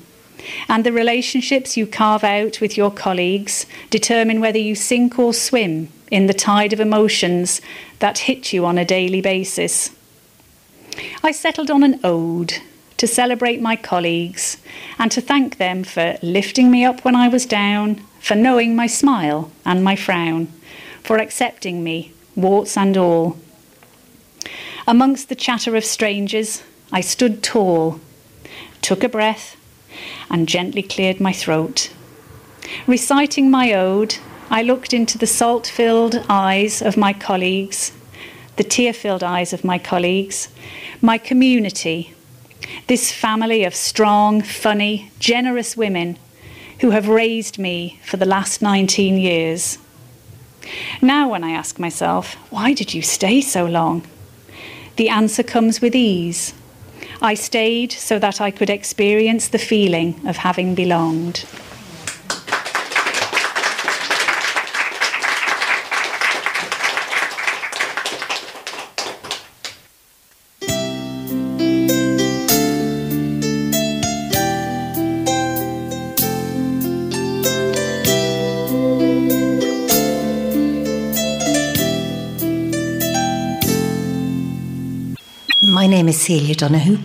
and 0.68 0.84
the 0.84 0.92
relationships 0.92 1.78
you 1.78 1.88
carve 1.88 2.24
out 2.24 2.60
with 2.62 2.78
your 2.78 2.92
colleagues 2.92 3.66
determine 3.90 4.42
whether 4.42 4.58
you 4.58 4.76
sink 4.76 5.18
or 5.18 5.34
swim 5.34 5.90
in 6.12 6.28
the 6.28 6.34
tide 6.34 6.74
of 6.74 6.80
emotions 6.80 7.62
that 8.00 8.20
hit 8.20 8.54
you 8.54 8.66
on 8.66 8.78
a 8.78 8.86
daily 8.86 9.22
basis. 9.22 9.92
I 11.24 11.32
settled 11.32 11.72
on 11.72 11.84
an 11.84 12.00
ode 12.04 12.56
to 12.98 13.08
celebrate 13.08 13.62
my 13.62 13.76
colleagues 13.76 14.58
and 15.00 15.12
to 15.12 15.22
thank 15.22 15.58
them 15.58 15.84
for 15.84 16.18
lifting 16.22 16.70
me 16.70 16.86
up 16.86 17.04
when 17.04 17.16
I 17.16 17.28
was 17.28 17.46
down, 17.46 17.96
for 18.20 18.36
knowing 18.36 18.76
my 18.76 18.88
smile 18.88 19.52
and 19.66 19.84
my 19.84 19.96
frown, 19.96 20.48
for 21.02 21.18
accepting 21.18 21.84
me, 21.84 22.14
warts 22.36 22.78
and 22.78 22.96
all. 22.96 23.38
Amongst 24.88 25.30
the 25.30 25.36
chatter 25.36 25.76
of 25.76 25.84
strangers, 25.84 26.62
I 26.92 27.02
stood 27.02 27.42
tall, 27.42 28.00
took 28.82 29.04
a 29.04 29.10
breath, 29.10 29.58
and 30.30 30.48
gently 30.48 30.84
cleared 30.84 31.20
my 31.20 31.34
throat. 31.34 31.92
Reciting 32.88 33.52
my 33.52 33.74
ode, 33.74 34.16
I 34.50 34.62
looked 34.62 34.94
into 34.94 35.18
the 35.18 35.28
salt 35.28 35.68
filled 35.68 36.26
eyes 36.30 36.82
of 36.82 36.98
my 36.98 37.14
colleagues, 37.14 37.92
the 38.56 38.64
tear 38.64 38.94
filled 38.94 39.24
eyes 39.24 39.54
of 39.54 39.64
my 39.64 39.80
colleagues, 39.80 40.50
my 41.02 41.18
community, 41.18 42.14
this 42.88 43.12
family 43.12 43.64
of 43.64 43.76
strong, 43.76 44.42
funny, 44.42 45.12
generous 45.20 45.76
women 45.76 46.18
who 46.80 46.92
have 46.92 47.08
raised 47.08 47.58
me 47.58 48.00
for 48.04 48.18
the 48.18 48.26
last 48.26 48.62
19 48.62 49.18
years. 49.18 49.78
Now, 51.02 51.30
when 51.30 51.44
I 51.44 51.52
ask 51.52 51.80
myself, 51.80 52.36
why 52.52 52.74
did 52.74 52.94
you 52.94 53.02
stay 53.02 53.42
so 53.42 53.66
long? 53.66 54.06
The 54.96 55.10
answer 55.10 55.44
comes 55.44 55.82
with 55.82 55.96
ease. 55.96 56.54
I 57.26 57.36
stayed 57.36 57.94
so 57.94 58.20
that 58.20 58.42
I 58.42 58.52
could 58.52 58.70
experience 58.70 59.48
the 59.48 59.58
feeling 59.58 60.20
of 60.28 60.36
having 60.36 60.76
belonged. 60.76 61.46
Celia 86.24 86.56
Donahue. 86.56 87.00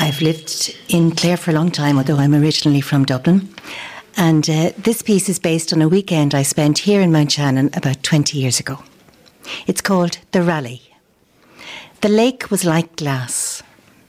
I've 0.00 0.20
lived 0.20 0.76
in 0.88 1.12
Clare 1.12 1.36
for 1.36 1.52
a 1.52 1.54
long 1.54 1.70
time, 1.70 1.96
although 1.96 2.16
I'm 2.16 2.34
originally 2.34 2.80
from 2.80 3.04
Dublin. 3.04 3.48
And 4.16 4.50
uh, 4.50 4.72
this 4.76 5.00
piece 5.00 5.28
is 5.28 5.38
based 5.38 5.72
on 5.72 5.80
a 5.80 5.88
weekend 5.88 6.34
I 6.34 6.42
spent 6.42 6.78
here 6.78 7.00
in 7.00 7.12
Mount 7.12 7.30
Shannon 7.30 7.70
about 7.72 8.02
20 8.02 8.36
years 8.36 8.58
ago. 8.58 8.82
It's 9.68 9.80
called 9.80 10.18
The 10.32 10.42
Rally. 10.42 10.82
The 12.00 12.08
lake 12.08 12.50
was 12.50 12.64
like 12.64 12.96
glass. 12.96 13.62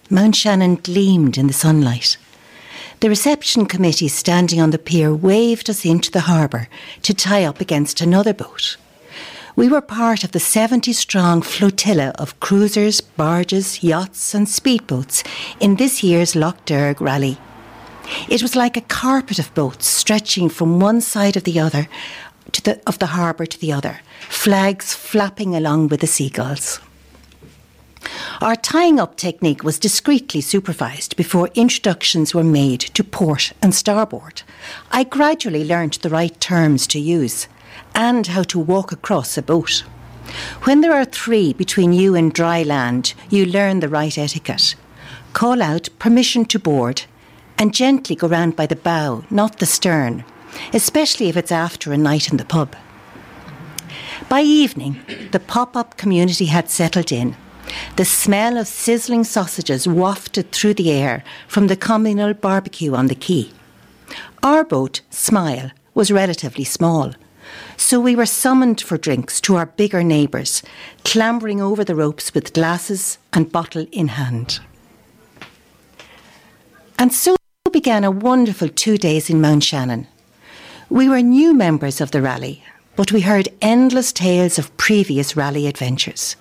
Mount 0.10 0.36
Shannon 0.36 0.78
gleamed 0.78 1.38
in 1.38 1.46
the 1.46 1.54
sunlight. 1.54 2.18
The 3.02 3.10
reception 3.10 3.68
committee 3.68 4.08
standing 4.08 4.60
on 4.60 4.72
the 4.72 4.80
pier 4.80 5.14
waved 5.14 5.70
us 5.70 5.86
into 5.86 6.10
the 6.10 6.22
harbour 6.22 6.70
to 7.04 7.14
tie 7.14 7.44
up 7.44 7.62
against 7.62 8.02
another 8.02 8.34
boat. 8.34 8.78
We 9.56 9.70
were 9.70 9.82
part 9.82 10.24
of 10.24 10.32
the 10.32 10.40
70 10.40 10.94
strong 10.94 11.44
flotilla 11.44 12.12
of 12.18 12.40
cruisers, 12.40 13.02
barges, 13.02 13.84
yachts, 13.84 14.34
and 14.34 14.48
speedboats 14.48 15.24
in 15.60 15.76
this 15.76 16.02
year's 16.02 16.36
Lough 16.36 16.56
Derg 16.66 17.00
rally. 17.00 17.38
It 18.28 18.42
was 18.42 18.56
like 18.56 18.76
a 18.76 18.82
carpet 18.82 19.38
of 19.38 19.54
boats 19.54 19.86
stretching 19.86 20.50
from 20.50 20.80
one 20.80 21.02
side 21.02 21.38
of 21.38 21.44
the 21.44 21.60
other 21.60 21.88
the, 22.64 22.82
of 22.88 22.98
the 22.98 23.08
harbour 23.08 23.46
to 23.46 23.60
the 23.60 23.72
other, 23.72 24.00
flags 24.28 24.94
flapping 24.94 25.56
along 25.56 25.90
with 25.90 26.02
the 26.02 26.08
seagulls. 26.08 26.80
Our 28.42 28.56
tying 28.56 29.00
up 29.00 29.16
technique 29.18 29.64
was 29.64 29.80
discreetly 29.80 30.42
supervised 30.42 31.16
before 31.16 31.50
introductions 31.54 32.34
were 32.34 32.44
made 32.44 32.82
to 32.82 33.04
port 33.04 33.54
and 33.62 33.74
starboard. 33.74 34.42
I 34.92 35.04
gradually 35.04 35.64
learnt 35.64 36.02
the 36.02 36.10
right 36.10 36.38
terms 36.40 36.88
to 36.88 37.00
use 37.00 37.48
and 37.96 38.28
how 38.28 38.44
to 38.44 38.60
walk 38.60 38.92
across 38.92 39.38
a 39.38 39.42
boat. 39.42 39.84
When 40.64 40.82
there 40.82 40.94
are 40.94 41.06
three 41.06 41.54
between 41.54 41.94
you 41.94 42.16
and 42.16 42.34
dry 42.34 42.64
land, 42.64 43.14
you 43.30 43.46
learn 43.46 43.80
the 43.80 43.90
right 43.90 44.18
etiquette. 44.18 44.76
Call 45.34 45.62
out 45.62 45.90
permission 46.00 46.46
to 46.46 46.60
board 46.60 47.04
and 47.58 47.74
gently 47.74 48.16
go 48.16 48.28
round 48.28 48.56
by 48.56 48.66
the 48.66 48.76
bow, 48.76 49.24
not 49.30 49.60
the 49.60 49.66
stern, 49.66 50.24
especially 50.74 51.30
if 51.30 51.38
it's 51.38 51.52
after 51.52 51.92
a 51.92 51.98
night 51.98 52.30
in 52.30 52.38
the 52.38 52.46
pub. 52.46 52.76
By 54.30 54.42
evening, 54.42 55.00
the 55.32 55.40
pop 55.40 55.76
up 55.76 55.98
community 55.98 56.46
had 56.46 56.70
settled 56.70 57.12
in. 57.12 57.36
The 57.96 58.06
smell 58.06 58.58
of 58.58 58.68
sizzling 58.68 59.24
sausages 59.24 59.88
wafted 59.88 60.52
through 60.52 60.76
the 60.76 60.92
air 60.92 61.24
from 61.48 61.68
the 61.68 61.76
communal 61.76 62.34
barbecue 62.34 62.94
on 62.94 63.08
the 63.08 63.16
quay. 63.16 63.52
Our 64.42 64.64
boat, 64.64 65.02
Smile, 65.10 65.72
was 65.94 66.12
relatively 66.12 66.64
small, 66.64 67.14
so 67.84 68.00
we 68.00 68.16
were 68.16 68.26
summoned 68.26 68.80
for 68.80 68.98
drinks 68.98 69.42
to 69.42 69.58
our 69.58 69.66
bigger 69.66 70.02
neighbours, 70.04 70.64
clambering 71.04 71.60
over 71.62 71.84
the 71.84 71.94
ropes 71.94 72.34
with 72.34 72.54
glasses 72.54 73.18
and 73.34 73.52
bottle 73.52 73.86
in 73.92 74.08
hand. 74.08 74.62
And 76.98 77.14
so 77.14 77.36
began 77.74 78.06
a 78.06 78.10
wonderful 78.10 78.70
two 78.70 78.98
days 78.98 79.30
in 79.30 79.42
Mount 79.42 79.64
Shannon. 79.66 80.08
We 80.90 81.10
were 81.10 81.22
new 81.22 81.54
members 81.54 82.00
of 82.00 82.12
the 82.12 82.22
rally, 82.22 82.64
but 82.96 83.12
we 83.12 83.20
heard 83.20 83.50
endless 83.62 84.14
tales 84.14 84.58
of 84.58 84.76
previous 84.78 85.36
rally 85.36 85.68
adventures. 85.68 86.38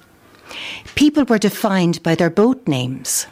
People 0.94 1.24
were 1.24 1.38
defined 1.38 2.04
by 2.04 2.14
their 2.14 2.30
boat 2.30 2.68
names. 2.68 3.26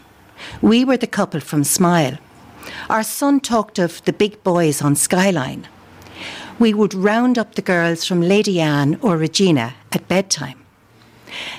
We 0.60 0.84
were 0.84 0.96
the 0.96 1.06
couple 1.06 1.40
from 1.40 1.62
Smile. 1.62 2.18
Our 2.88 3.04
son 3.04 3.38
talked 3.38 3.78
of 3.78 4.04
the 4.04 4.12
big 4.12 4.42
boys 4.42 4.82
on 4.82 4.96
Skyline 4.96 5.68
we 6.60 6.74
would 6.74 6.92
round 6.92 7.38
up 7.38 7.54
the 7.54 7.62
girls 7.62 8.04
from 8.04 8.20
Lady 8.20 8.60
Anne 8.60 8.98
or 9.00 9.16
Regina 9.16 9.74
at 9.92 10.06
bedtime. 10.06 10.62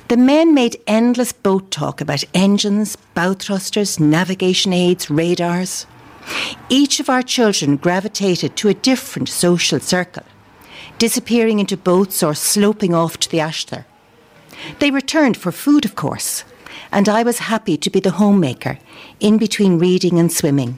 The 0.10 0.18
men 0.18 0.54
made 0.54 0.80
endless 0.86 1.34
boat 1.34 1.72
talk 1.72 2.02
about 2.02 2.24
engines, 2.36 2.96
bow 3.16 3.34
thrusters, 3.34 4.00
navigation 4.00 4.74
aids, 4.74 5.10
radars. 5.10 5.88
Each 6.70 7.00
of 7.00 7.10
our 7.10 7.24
children 7.24 7.78
gravitated 7.78 8.56
to 8.58 8.70
a 8.70 8.76
different 8.76 9.28
social 9.28 9.80
circle, 9.80 10.24
disappearing 11.00 11.60
into 11.60 11.76
boats 11.76 12.22
or 12.22 12.36
sloping 12.36 12.94
off 12.94 13.18
to 13.22 13.30
the 13.30 13.40
Ashler. 13.40 13.86
They 14.78 14.92
returned 14.92 15.36
for 15.36 15.52
food, 15.52 15.84
of 15.84 15.96
course, 15.96 16.44
and 16.92 17.10
I 17.10 17.24
was 17.24 17.40
happy 17.40 17.76
to 17.78 17.90
be 17.90 18.00
the 18.00 18.12
homemaker 18.12 18.78
in 19.20 19.40
between 19.40 19.80
reading 19.80 20.20
and 20.20 20.32
swimming. 20.32 20.78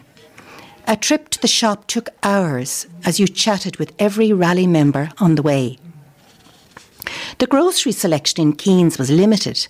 A 0.86 0.98
trip 0.98 1.30
to 1.30 1.42
the 1.42 1.48
shop 1.48 1.88
took 1.88 2.10
hours 2.24 2.88
as 3.06 3.20
you 3.20 3.26
chatted 3.26 3.78
with 3.78 3.94
every 4.00 4.34
rally 4.34 4.68
member 4.68 5.10
on 5.18 5.36
the 5.36 5.42
way. 5.42 5.78
The 7.40 7.48
grocery 7.48 7.94
selection 7.94 8.42
in 8.42 8.54
Keynes 8.54 8.98
was 8.98 9.10
limited, 9.10 9.68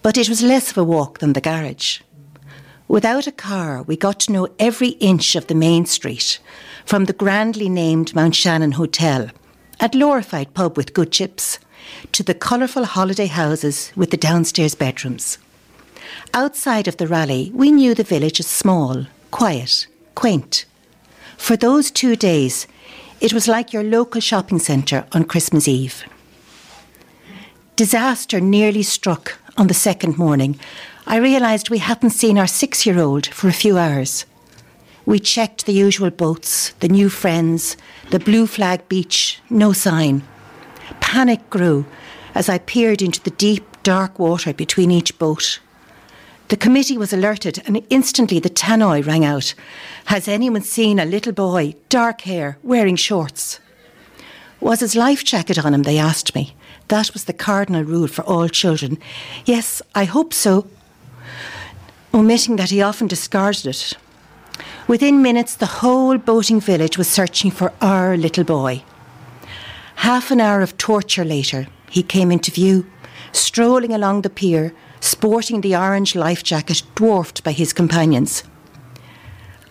but 0.00 0.16
it 0.16 0.30
was 0.30 0.42
less 0.42 0.70
of 0.70 0.78
a 0.78 0.84
walk 0.84 1.18
than 1.18 1.34
the 1.34 1.42
garage. 1.42 2.00
Without 2.88 3.26
a 3.26 3.32
car, 3.32 3.82
we 3.82 3.96
got 3.96 4.18
to 4.20 4.32
know 4.32 4.48
every 4.58 4.90
inch 5.00 5.36
of 5.36 5.46
the 5.46 5.54
main 5.54 5.84
street, 5.84 6.38
from 6.86 7.04
the 7.04 7.12
grandly 7.12 7.68
named 7.68 8.14
Mount 8.14 8.34
Shannon 8.34 8.72
Hotel, 8.72 9.30
a 9.78 9.88
glorified 9.90 10.54
pub 10.54 10.76
with 10.76 10.94
good 10.94 11.12
chips, 11.12 11.58
to 12.12 12.22
the 12.22 12.34
colourful 12.34 12.84
holiday 12.84 13.26
houses 13.26 13.92
with 13.94 14.10
the 14.10 14.16
downstairs 14.16 14.74
bedrooms. 14.74 15.38
Outside 16.32 16.88
of 16.88 16.96
the 16.96 17.06
rally, 17.06 17.50
we 17.54 17.70
knew 17.70 17.94
the 17.94 18.04
village 18.04 18.40
as 18.40 18.46
small, 18.46 19.06
quiet, 19.30 19.86
quaint. 20.16 20.64
For 21.36 21.56
those 21.56 21.92
two 21.92 22.16
days, 22.16 22.66
it 23.20 23.32
was 23.32 23.46
like 23.46 23.72
your 23.72 23.84
local 23.84 24.20
shopping 24.20 24.58
centre 24.58 25.06
on 25.12 25.24
Christmas 25.24 25.68
Eve. 25.68 26.02
Disaster 27.76 28.40
nearly 28.40 28.82
struck 28.82 29.38
on 29.56 29.68
the 29.68 29.74
second 29.74 30.18
morning. 30.18 30.58
I 31.06 31.16
realised 31.18 31.70
we 31.70 31.78
hadn't 31.78 32.10
seen 32.10 32.38
our 32.38 32.48
six 32.48 32.84
year 32.84 32.98
old 32.98 33.26
for 33.26 33.48
a 33.48 33.52
few 33.52 33.78
hours. 33.78 34.26
We 35.04 35.20
checked 35.20 35.66
the 35.66 35.72
usual 35.72 36.10
boats, 36.10 36.70
the 36.80 36.88
new 36.88 37.08
friends, 37.08 37.76
the 38.10 38.18
blue 38.18 38.46
flag 38.46 38.88
beach, 38.88 39.40
no 39.48 39.72
sign. 39.72 40.22
Panic 41.00 41.48
grew 41.48 41.86
as 42.34 42.48
I 42.48 42.58
peered 42.58 43.00
into 43.00 43.22
the 43.22 43.30
deep, 43.30 43.64
dark 43.82 44.18
water 44.18 44.52
between 44.52 44.90
each 44.90 45.18
boat. 45.18 45.60
The 46.48 46.56
committee 46.56 46.96
was 46.96 47.12
alerted 47.12 47.60
and 47.66 47.84
instantly 47.90 48.38
the 48.38 48.48
tannoy 48.48 49.04
rang 49.04 49.24
out. 49.24 49.54
Has 50.06 50.28
anyone 50.28 50.62
seen 50.62 51.00
a 51.00 51.04
little 51.04 51.32
boy, 51.32 51.74
dark 51.88 52.20
hair, 52.20 52.58
wearing 52.62 52.94
shorts? 52.94 53.58
Was 54.60 54.80
his 54.80 54.94
life 54.94 55.24
jacket 55.24 55.64
on 55.64 55.74
him? 55.74 55.82
They 55.82 55.98
asked 55.98 56.34
me. 56.34 56.54
That 56.88 57.12
was 57.12 57.24
the 57.24 57.32
cardinal 57.32 57.82
rule 57.82 58.06
for 58.06 58.22
all 58.22 58.48
children. 58.48 58.98
Yes, 59.44 59.82
I 59.94 60.04
hope 60.04 60.32
so, 60.32 60.68
omitting 62.14 62.56
that 62.56 62.70
he 62.70 62.80
often 62.80 63.08
discarded 63.08 63.66
it. 63.66 63.94
Within 64.86 65.20
minutes, 65.20 65.56
the 65.56 65.66
whole 65.66 66.16
boating 66.16 66.60
village 66.60 66.96
was 66.96 67.08
searching 67.08 67.50
for 67.50 67.72
our 67.80 68.16
little 68.16 68.44
boy. 68.44 68.84
Half 69.96 70.30
an 70.30 70.40
hour 70.40 70.62
of 70.62 70.78
torture 70.78 71.24
later, 71.24 71.66
he 71.90 72.04
came 72.04 72.30
into 72.30 72.52
view, 72.52 72.86
strolling 73.32 73.92
along 73.92 74.22
the 74.22 74.30
pier 74.30 74.72
sporting 75.00 75.60
the 75.60 75.76
orange 75.76 76.14
life 76.14 76.42
jacket 76.42 76.82
dwarfed 76.94 77.44
by 77.44 77.52
his 77.52 77.72
companions. 77.72 78.42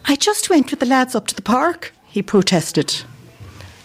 I 0.05 0.15
just 0.15 0.49
went 0.49 0.71
with 0.71 0.79
the 0.79 0.85
lads 0.85 1.15
up 1.15 1.27
to 1.27 1.35
the 1.35 1.41
park, 1.41 1.93
he 2.07 2.21
protested. 2.21 3.03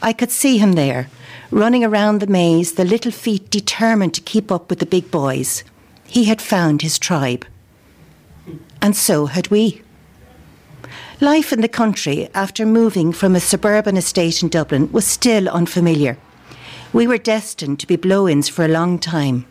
I 0.02 0.12
could 0.12 0.30
see 0.30 0.58
him 0.58 0.72
there, 0.72 1.08
running 1.50 1.84
around 1.84 2.20
the 2.20 2.26
maze, 2.26 2.72
the 2.72 2.84
little 2.84 3.12
feet 3.12 3.50
determined 3.50 4.14
to 4.14 4.20
keep 4.20 4.52
up 4.52 4.70
with 4.70 4.78
the 4.78 4.86
big 4.86 5.10
boys. 5.10 5.64
He 6.06 6.24
had 6.24 6.40
found 6.42 6.82
his 6.82 6.98
tribe. 6.98 7.46
And 8.82 8.96
so 8.96 9.26
had 9.26 9.48
we. 9.48 9.82
Life 11.20 11.52
in 11.52 11.60
the 11.60 11.68
country 11.68 12.28
after 12.34 12.64
moving 12.64 13.12
from 13.12 13.36
a 13.36 13.40
suburban 13.40 13.96
estate 13.96 14.42
in 14.42 14.48
Dublin 14.48 14.90
was 14.90 15.06
still 15.06 15.48
unfamiliar. 15.48 16.16
We 16.92 17.06
were 17.06 17.18
destined 17.18 17.78
to 17.80 17.86
be 17.86 17.96
blow 17.96 18.26
ins 18.26 18.48
for 18.48 18.64
a 18.64 18.68
long 18.68 18.98
time. 18.98 19.46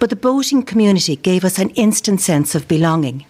But 0.00 0.10
the 0.10 0.16
boating 0.16 0.64
community 0.64 1.14
gave 1.14 1.44
us 1.44 1.58
an 1.58 1.70
instant 1.70 2.20
sense 2.20 2.56
of 2.56 2.66
belonging. 2.66 3.26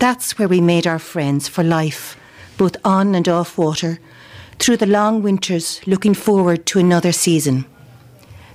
That's 0.00 0.36
where 0.36 0.48
we 0.48 0.60
made 0.60 0.86
our 0.86 0.98
friends 0.98 1.46
for 1.46 1.62
life, 1.62 2.16
both 2.56 2.76
on 2.84 3.14
and 3.14 3.28
off 3.28 3.56
water, 3.56 4.00
through 4.58 4.78
the 4.78 4.86
long 4.86 5.22
winters, 5.22 5.80
looking 5.86 6.14
forward 6.14 6.66
to 6.66 6.80
another 6.80 7.12
season. 7.12 7.66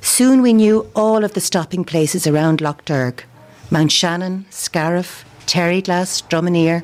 Soon 0.02 0.42
we 0.42 0.52
knew 0.52 0.90
all 0.96 1.24
of 1.24 1.34
the 1.34 1.42
stopping 1.42 1.86
places 1.86 2.28
around 2.28 2.60
Lough 2.60 2.78
Derg 2.86 3.24
Mount 3.70 3.92
Shannon, 3.92 4.46
Scariff, 4.50 5.26
Terryglass, 5.46 6.24
Dromineer. 6.30 6.82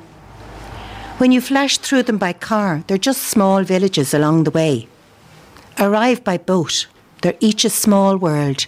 When 1.17 1.31
you 1.31 1.39
flash 1.39 1.77
through 1.77 2.03
them 2.03 2.17
by 2.17 2.33
car, 2.33 2.83
they're 2.87 2.97
just 2.97 3.23
small 3.23 3.63
villages 3.63 4.13
along 4.13 4.43
the 4.43 4.51
way. 4.51 4.87
Arrive 5.79 6.23
by 6.23 6.37
boat, 6.37 6.87
they're 7.21 7.37
each 7.39 7.63
a 7.63 7.69
small 7.69 8.17
world, 8.17 8.65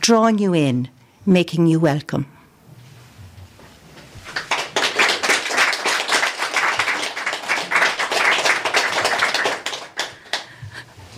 drawing 0.00 0.38
you 0.38 0.54
in, 0.54 0.88
making 1.26 1.66
you 1.66 1.80
welcome. 1.80 2.26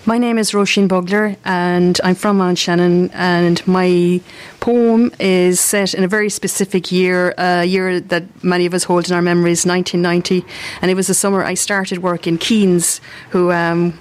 My 0.09 0.16
name 0.16 0.38
is 0.38 0.53
Roisin 0.53 0.88
Bugler 0.88 1.37
and 1.44 2.01
I'm 2.03 2.14
from 2.14 2.38
Mount 2.38 2.57
Shannon 2.57 3.11
and 3.11 3.66
my 3.66 4.23
poem 4.59 5.12
is 5.21 5.61
set 5.61 5.92
in 5.92 6.03
a 6.03 6.09
very 6.09 6.31
specific 6.31 6.90
year, 6.90 7.35
a 7.37 7.66
year 7.66 8.01
that 8.01 8.42
many 8.42 8.64
of 8.64 8.73
us 8.73 8.85
hold 8.85 9.11
in 9.11 9.14
our 9.14 9.21
memories, 9.21 9.66
1990. 9.66 10.47
And 10.81 10.90
it 10.90 10.94
was 10.94 11.09
the 11.09 11.14
summer 11.14 11.44
I 11.44 11.53
started 11.53 11.99
work 12.03 12.27
in 12.27 12.38
Keynes, 12.38 13.03
who 13.33 13.53
um, 13.53 13.99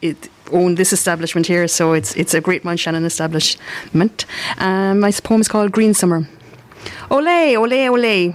it, 0.00 0.28
owned 0.52 0.76
this 0.76 0.92
establishment 0.92 1.46
here, 1.46 1.68
so 1.68 1.92
it's, 1.92 2.14
it's 2.16 2.34
a 2.34 2.40
great 2.40 2.64
Mount 2.64 2.80
Shannon 2.80 3.04
establishment. 3.04 4.26
Um, 4.58 5.00
my 5.00 5.10
poem 5.12 5.40
is 5.40 5.48
called 5.48 5.72
Green 5.72 5.94
Summer. 5.94 6.28
Ole, 7.10 7.56
ole, 7.56 7.88
ole. 7.88 8.34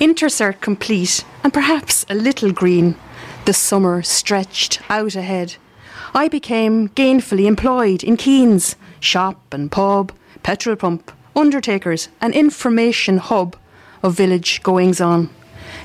Intercert 0.00 0.60
complete 0.60 1.24
and 1.42 1.52
perhaps 1.52 2.06
a 2.08 2.14
little 2.14 2.52
green. 2.52 2.96
The 3.44 3.52
summer 3.52 4.02
stretched 4.02 4.80
out 4.90 5.16
ahead. 5.16 5.56
I 6.14 6.28
became 6.28 6.88
gainfully 6.90 7.46
employed 7.46 8.02
in 8.04 8.16
Keynes, 8.16 8.76
shop 9.00 9.52
and 9.52 9.70
pub, 9.70 10.12
petrol 10.42 10.76
pump, 10.76 11.12
undertakers, 11.34 12.08
an 12.20 12.32
information 12.32 13.18
hub 13.18 13.56
of 14.02 14.14
village 14.14 14.62
goings 14.62 15.00
on. 15.00 15.30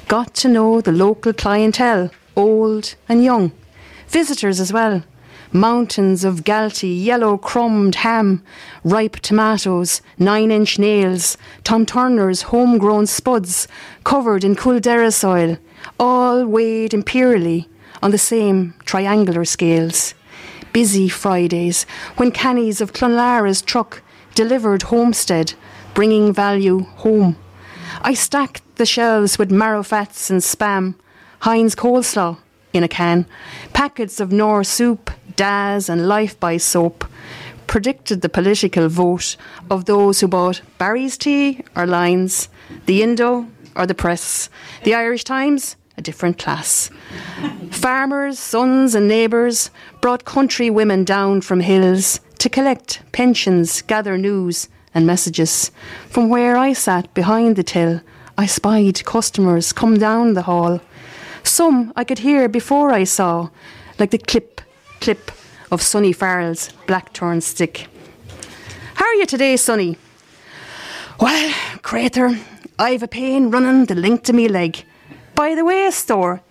Got 0.08 0.34
to 0.36 0.48
know 0.48 0.82
the 0.82 0.92
local 0.92 1.34
clientele, 1.34 2.12
old 2.36 2.96
and 3.10 3.24
young. 3.24 3.52
Visitors 4.08 4.60
as 4.60 4.72
well. 4.72 5.04
Mountains 5.56 6.24
of 6.24 6.44
Galtee, 6.44 7.06
yellow 7.06 7.38
crumbed 7.38 7.94
ham, 7.94 8.44
ripe 8.84 9.18
tomatoes, 9.18 10.02
nine 10.18 10.50
inch 10.50 10.80
nails, 10.80 11.38
Tom 11.64 11.86
Turner's 11.86 12.42
homegrown 12.42 13.06
spuds 13.06 13.68
covered 14.04 14.44
in 14.44 14.56
Caldera 14.56 15.12
soil, 15.12 15.60
all 16.00 16.44
weighed 16.48 16.92
imperially 16.92 17.70
on 18.02 18.10
the 18.10 18.18
same 18.18 18.74
triangular 18.86 19.46
scales. 19.46 20.16
Busy 20.72 21.08
Fridays, 21.08 21.84
when 22.18 22.32
cannies 22.32 22.82
of 22.82 22.94
Clonlara's 22.94 23.62
truck 23.62 24.02
delivered 24.34 24.82
homestead, 24.82 25.54
bringing 25.94 26.34
value 26.34 26.80
home. 27.04 27.36
I 28.02 28.16
stacked 28.16 28.64
the 28.78 28.88
shelves 28.88 29.38
with 29.38 29.52
marrow 29.52 29.84
fats 29.84 30.32
and 30.32 30.42
spam, 30.42 30.96
Heinz 31.42 31.76
coleslaw 31.76 32.40
in 32.74 32.84
a 32.84 32.88
can, 32.88 33.26
packets 33.72 34.20
of 34.20 34.32
Knorr 34.32 34.64
soup, 34.64 35.12
Daz 35.36 35.90
and 35.90 36.02
Lifebuoy 36.02 36.60
soap, 36.60 37.06
predicted 37.68 38.22
the 38.22 38.30
political 38.30 38.90
vote 38.90 39.38
of 39.70 39.86
those 39.86 40.20
who 40.20 40.28
bought 40.28 40.62
Barry's 40.78 41.18
tea 41.18 41.64
or 41.76 41.86
Lyons, 41.86 42.50
the 42.86 43.02
Indo 43.02 43.48
or 43.76 43.86
the 43.86 43.96
Press, 43.96 44.50
the 44.84 44.94
Irish 44.94 45.24
Times 45.24 45.76
a 45.98 46.02
different 46.02 46.38
class. 46.38 46.90
Farmers, 47.72 48.40
sons, 48.40 48.96
and 48.96 49.08
neighbours 49.08 49.70
brought 50.02 50.26
country 50.26 50.70
women 50.70 51.04
down 51.04 51.42
from 51.42 51.60
hills 51.60 52.20
to 52.40 52.50
collect 52.50 53.02
pensions, 53.12 53.82
gather 53.84 54.18
news 54.18 54.70
and 54.94 55.06
messages. 55.06 55.72
From 56.10 56.30
where 56.30 56.58
I 56.58 56.74
sat 56.74 57.14
behind 57.14 57.56
the 57.56 57.64
till, 57.64 58.02
I 58.38 58.48
spied 58.48 59.06
customers 59.06 59.74
come 59.74 59.98
down 59.98 60.34
the 60.34 60.44
hall. 60.44 60.82
Some 61.44 61.94
I 61.96 62.04
could 62.04 62.20
hear 62.20 62.50
before 62.50 62.92
I 62.92 63.04
saw, 63.04 63.50
like 64.00 64.12
the 64.12 64.18
clip, 64.18 64.62
clip 65.02 65.32
of 65.72 65.82
Sonny 65.82 66.14
Farrell's 66.14 66.70
blackthorn 66.88 67.42
stick. 67.42 67.88
How 68.96 69.06
are 69.06 69.16
you 69.16 69.26
today, 69.26 69.58
Sonny? 69.58 69.98
Well, 71.20 71.54
crater, 71.82 72.38
I've 72.80 73.04
a 73.04 73.08
pain 73.08 73.52
running 73.52 73.86
the 73.86 73.96
length 73.96 74.30
of 74.30 74.36
me 74.36 74.48
leg. 74.48 74.84
By 75.36 75.56
the 75.56 75.66
way, 75.66 75.90
store, 75.92 76.42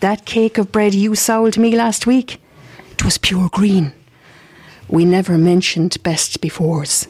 that 0.00 0.26
cake 0.26 0.58
of 0.58 0.70
bread 0.70 0.94
you 0.94 1.14
sold 1.14 1.56
me 1.56 1.74
last 1.76 2.06
week, 2.06 2.40
it 2.92 3.04
was 3.04 3.18
pure 3.18 3.48
green. 3.48 3.92
We 4.88 5.04
never 5.04 5.36
mentioned 5.36 6.02
best 6.02 6.40
befores. 6.40 7.08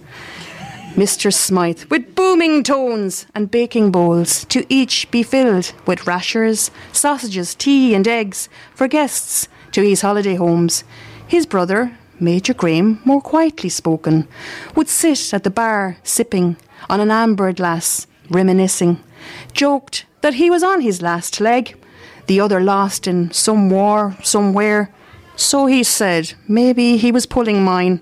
Mr. 0.97 1.31
Smythe, 1.31 1.85
with 1.91 2.15
booming 2.15 2.63
tones 2.63 3.27
and 3.35 3.51
baking 3.51 3.93
bowls, 3.93 4.47
to 4.47 4.65
each 4.71 5.11
be 5.11 5.23
filled 5.23 5.75
with 5.85 6.07
rashers, 6.07 6.71
sausages, 6.91 7.55
tea, 7.55 7.95
and 7.95 8.09
eggs 8.09 8.49
for 8.75 8.89
guests 8.89 9.47
to 9.73 9.83
his 9.83 10.01
holiday 10.01 10.37
homes. 10.37 10.85
His 11.29 11.45
brother, 11.45 11.95
Major 12.19 12.55
Graham, 12.55 13.03
more 13.05 13.21
quietly 13.21 13.69
spoken, 13.69 14.27
would 14.75 14.89
sit 14.89 15.35
at 15.35 15.45
the 15.45 15.51
bar 15.51 15.99
sipping 16.03 16.57
on 16.89 17.01
an 17.01 17.11
amber 17.11 17.53
glass, 17.53 18.07
reminiscing, 18.31 18.99
joked 19.53 20.07
that 20.23 20.35
he 20.35 20.49
was 20.49 20.63
on 20.63 20.81
his 20.81 21.03
last 21.03 21.41
leg, 21.41 21.77
the 22.27 22.41
other 22.41 22.59
lost 22.59 23.07
in 23.07 23.31
some 23.33 23.69
war 23.69 24.17
somewhere. 24.23 24.91
So 25.37 25.67
he 25.67 25.83
said, 25.83 26.33
maybe 26.49 26.97
he 26.97 27.13
was 27.13 27.27
pulling 27.27 27.63
mine. 27.63 28.01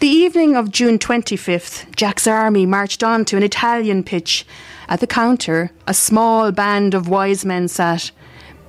The 0.00 0.06
evening 0.06 0.54
of 0.54 0.70
June 0.70 0.96
25th, 0.96 1.96
Jack's 1.96 2.28
army 2.28 2.66
marched 2.66 3.02
on 3.02 3.24
to 3.24 3.36
an 3.36 3.42
Italian 3.42 4.04
pitch. 4.04 4.46
At 4.88 5.00
the 5.00 5.08
counter, 5.08 5.72
a 5.88 5.92
small 5.92 6.52
band 6.52 6.94
of 6.94 7.08
wise 7.08 7.44
men 7.44 7.66
sat. 7.66 8.12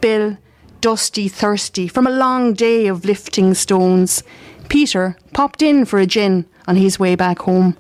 Bill, 0.02 0.40
dusty, 0.82 1.28
thirsty 1.28 1.88
from 1.88 2.08
a 2.08 2.10
long 2.10 2.54
day 2.54 2.88
of 2.88 3.06
lifting 3.06 3.54
stones. 3.54 4.24
Peter 4.70 5.18
popped 5.32 5.62
in 5.62 5.86
for 5.86 6.00
a 6.00 6.08
gin 6.08 6.46
on 6.68 6.78
his 6.78 6.98
way 6.98 7.14
back 7.14 7.44
home. 7.44 7.78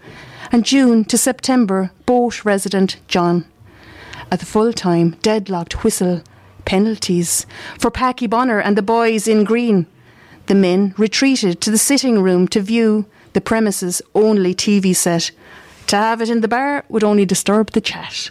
And 0.51 0.63
June 0.63 1.03
to 1.05 1.17
September, 1.17 1.89
boat 2.05 2.45
resident 2.45 2.97
John 3.07 3.45
at 4.31 4.39
the 4.39 4.45
full 4.45 4.73
time 4.73 5.17
deadlocked 5.23 5.83
whistle 5.83 6.21
penalties 6.65 7.47
for 7.79 7.89
Packy 7.89 8.27
Bonner 8.27 8.59
and 8.59 8.77
the 8.77 8.83
boys 8.83 9.27
in 9.27 9.43
green. 9.43 9.87
The 10.45 10.53
men 10.53 10.93
retreated 10.99 11.61
to 11.61 11.71
the 11.71 11.79
sitting 11.79 12.21
room 12.21 12.47
to 12.49 12.61
view 12.61 13.07
the 13.33 13.41
premises 13.41 14.01
only 14.13 14.53
TV 14.53 14.95
set. 14.95 15.31
To 15.87 15.95
have 15.95 16.21
it 16.21 16.29
in 16.29 16.41
the 16.41 16.47
bar 16.47 16.85
would 16.89 17.03
only 17.03 17.25
disturb 17.25 17.71
the 17.71 17.81
chat. 17.81 18.29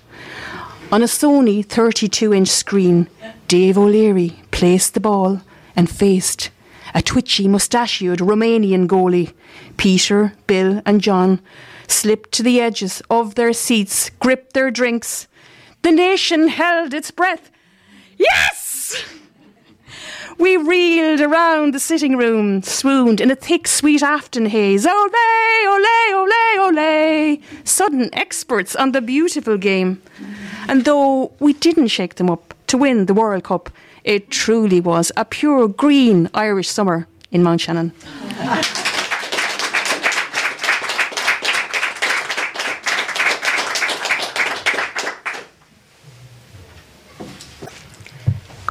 On 0.91 1.03
a 1.03 1.07
Sony 1.07 1.65
32 1.65 2.33
inch 2.33 2.49
screen, 2.49 3.09
Dave 3.47 3.77
O'Leary 3.77 4.41
placed 4.51 4.95
the 4.95 5.01
ball 5.01 5.43
and 5.77 5.91
faced 5.91 6.51
a 6.95 7.03
twitchy, 7.03 7.47
mustachioed 7.47 8.21
Romanian 8.21 8.87
goalie. 8.87 9.33
Peter, 9.77 10.33
Bill, 10.47 10.83
and 10.87 11.01
John 11.01 11.41
slipped 11.87 12.33
to 12.33 12.43
the 12.43 12.61
edges 12.61 13.03
of 13.11 13.35
their 13.35 13.53
seats, 13.53 14.11
gripped 14.21 14.53
their 14.53 14.71
drinks, 14.71 15.29
the 15.83 15.93
nation 15.93 16.49
held 16.49 16.93
its 16.93 17.11
breath. 17.11 17.51
Yes! 18.17 19.05
We 20.39 20.57
reeled 20.57 21.21
around 21.21 21.75
the 21.75 21.81
sitting 21.81 22.17
room, 22.17 22.63
swooned 22.63 23.21
in 23.21 23.31
a 23.31 23.35
thick, 23.35 23.67
sweet 23.67 24.05
afton 24.05 24.47
haze. 24.47 24.87
Ole, 24.87 25.11
ole, 25.67 25.87
ole, 26.15 26.79
ole! 26.79 27.39
Sudden 27.65 28.09
experts 28.13 28.77
on 28.77 28.93
the 28.93 29.01
beautiful 29.01 29.59
game. 29.59 30.01
And 30.69 30.85
though 30.85 31.33
we 31.41 31.55
didn't 31.55 31.89
shake 31.89 32.15
them 32.15 32.31
up 32.31 32.55
to 32.69 32.79
win 32.79 33.07
the 33.07 33.15
World 33.15 33.43
Cup, 33.45 33.69
it 34.05 34.31
truly 34.31 34.81
was 34.81 35.11
a 35.17 35.25
pure 35.25 35.67
green 35.67 36.31
Irish 36.35 36.69
summer 36.69 37.09
in 37.33 37.43
Mount 37.43 37.61
Shannon. 37.61 37.93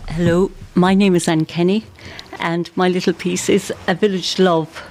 Hello, 0.07 0.49
my 0.77 0.93
name 0.93 1.15
is 1.15 1.27
Anne 1.27 1.45
Kenny, 1.45 1.83
and 2.39 2.69
my 2.75 2.87
little 2.87 3.13
piece 3.13 3.49
is 3.49 3.73
A 3.87 3.95
Village 3.95 4.37
Love. 4.37 4.83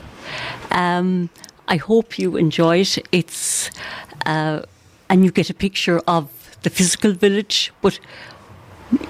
Um, 0.72 1.30
I 1.68 1.76
hope 1.76 2.18
you 2.18 2.36
enjoy 2.36 2.78
it. 2.78 2.98
It's 3.12 3.70
uh, 4.26 4.62
and 5.08 5.24
you 5.24 5.30
get 5.30 5.48
a 5.48 5.54
picture 5.54 6.00
of 6.08 6.58
the 6.62 6.70
physical 6.70 7.12
village, 7.12 7.72
but 7.82 8.00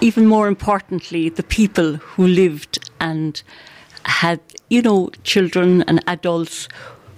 even 0.03 0.27
more 0.27 0.49
importantly, 0.49 1.31
the 1.31 1.43
people 1.43 1.95
who 1.95 2.27
lived 2.27 2.79
and 3.01 3.43
had, 4.05 4.41
you 4.69 4.83
know, 4.83 5.11
children 5.25 5.83
and 5.85 6.05
adults 6.07 6.69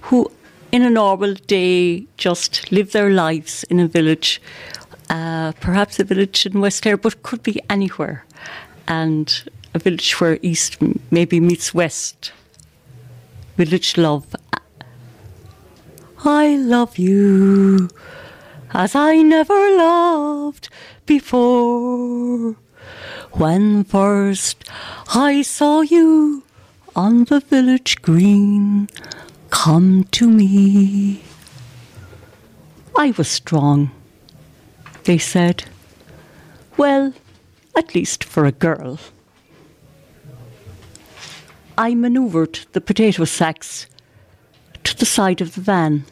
who, 0.03 0.31
in 0.71 0.83
a 0.83 0.89
normal 0.89 1.33
day, 1.33 2.07
just 2.15 2.71
live 2.71 2.93
their 2.93 3.09
lives 3.09 3.65
in 3.65 3.81
a 3.81 3.87
village. 3.89 4.41
Uh, 5.09 5.51
perhaps 5.59 5.99
a 5.99 6.05
village 6.05 6.45
in 6.45 6.61
West 6.61 6.81
Clare, 6.81 6.95
but 6.95 7.21
could 7.23 7.43
be 7.43 7.59
anywhere 7.69 8.23
and 8.89 9.43
a 9.73 9.79
village 9.79 10.19
where 10.19 10.39
East 10.41 10.77
maybe 11.11 11.39
meets 11.39 11.73
West. 11.73 12.31
Village 13.55 13.97
love. 13.97 14.35
I 16.25 16.57
love 16.57 16.97
you 16.97 17.89
as 18.73 18.95
I 18.95 19.21
never 19.21 19.77
loved 19.77 20.69
before. 21.05 22.55
When 23.33 23.83
first 23.83 24.65
I 25.13 25.43
saw 25.43 25.81
you 25.81 26.43
on 26.95 27.25
the 27.25 27.39
village 27.39 28.01
green, 28.01 28.89
come 29.49 30.05
to 30.11 30.27
me. 30.27 31.23
I 32.97 33.13
was 33.17 33.27
strong, 33.29 33.91
they 35.03 35.19
said. 35.19 35.63
Well, 36.75 37.13
at 37.79 37.95
least 37.95 38.25
for 38.25 38.43
a 38.45 38.51
girl. 38.51 38.99
I 41.77 41.95
manoeuvred 41.95 42.65
the 42.73 42.81
potato 42.81 43.23
sacks 43.23 43.87
to 44.83 44.97
the 44.97 45.05
side 45.05 45.39
of 45.39 45.55
the 45.55 45.61
van, 45.61 46.03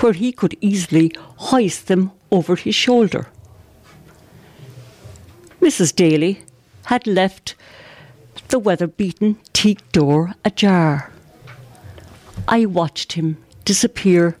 where 0.00 0.12
he 0.12 0.32
could 0.32 0.56
easily 0.60 1.12
hoist 1.50 1.86
them 1.86 2.10
over 2.32 2.56
his 2.56 2.74
shoulder. 2.74 3.28
Mrs. 5.60 5.94
Daly 5.94 6.40
had 6.86 7.06
left 7.06 7.54
the 8.48 8.58
weather 8.58 8.88
beaten 8.88 9.38
teak 9.52 9.80
door 9.92 10.34
ajar. 10.44 11.12
I 12.48 12.66
watched 12.66 13.12
him 13.12 13.36
disappear 13.64 14.36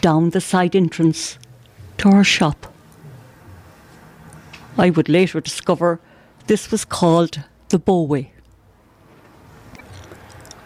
down 0.00 0.30
the 0.30 0.40
side 0.40 0.74
entrance 0.74 1.38
to 1.98 2.10
her 2.10 2.24
shop. 2.24 2.73
I 4.76 4.90
would 4.90 5.08
later 5.08 5.40
discover 5.40 6.00
this 6.46 6.70
was 6.70 6.84
called 6.84 7.42
the 7.68 7.78
Bowway. 7.78 8.30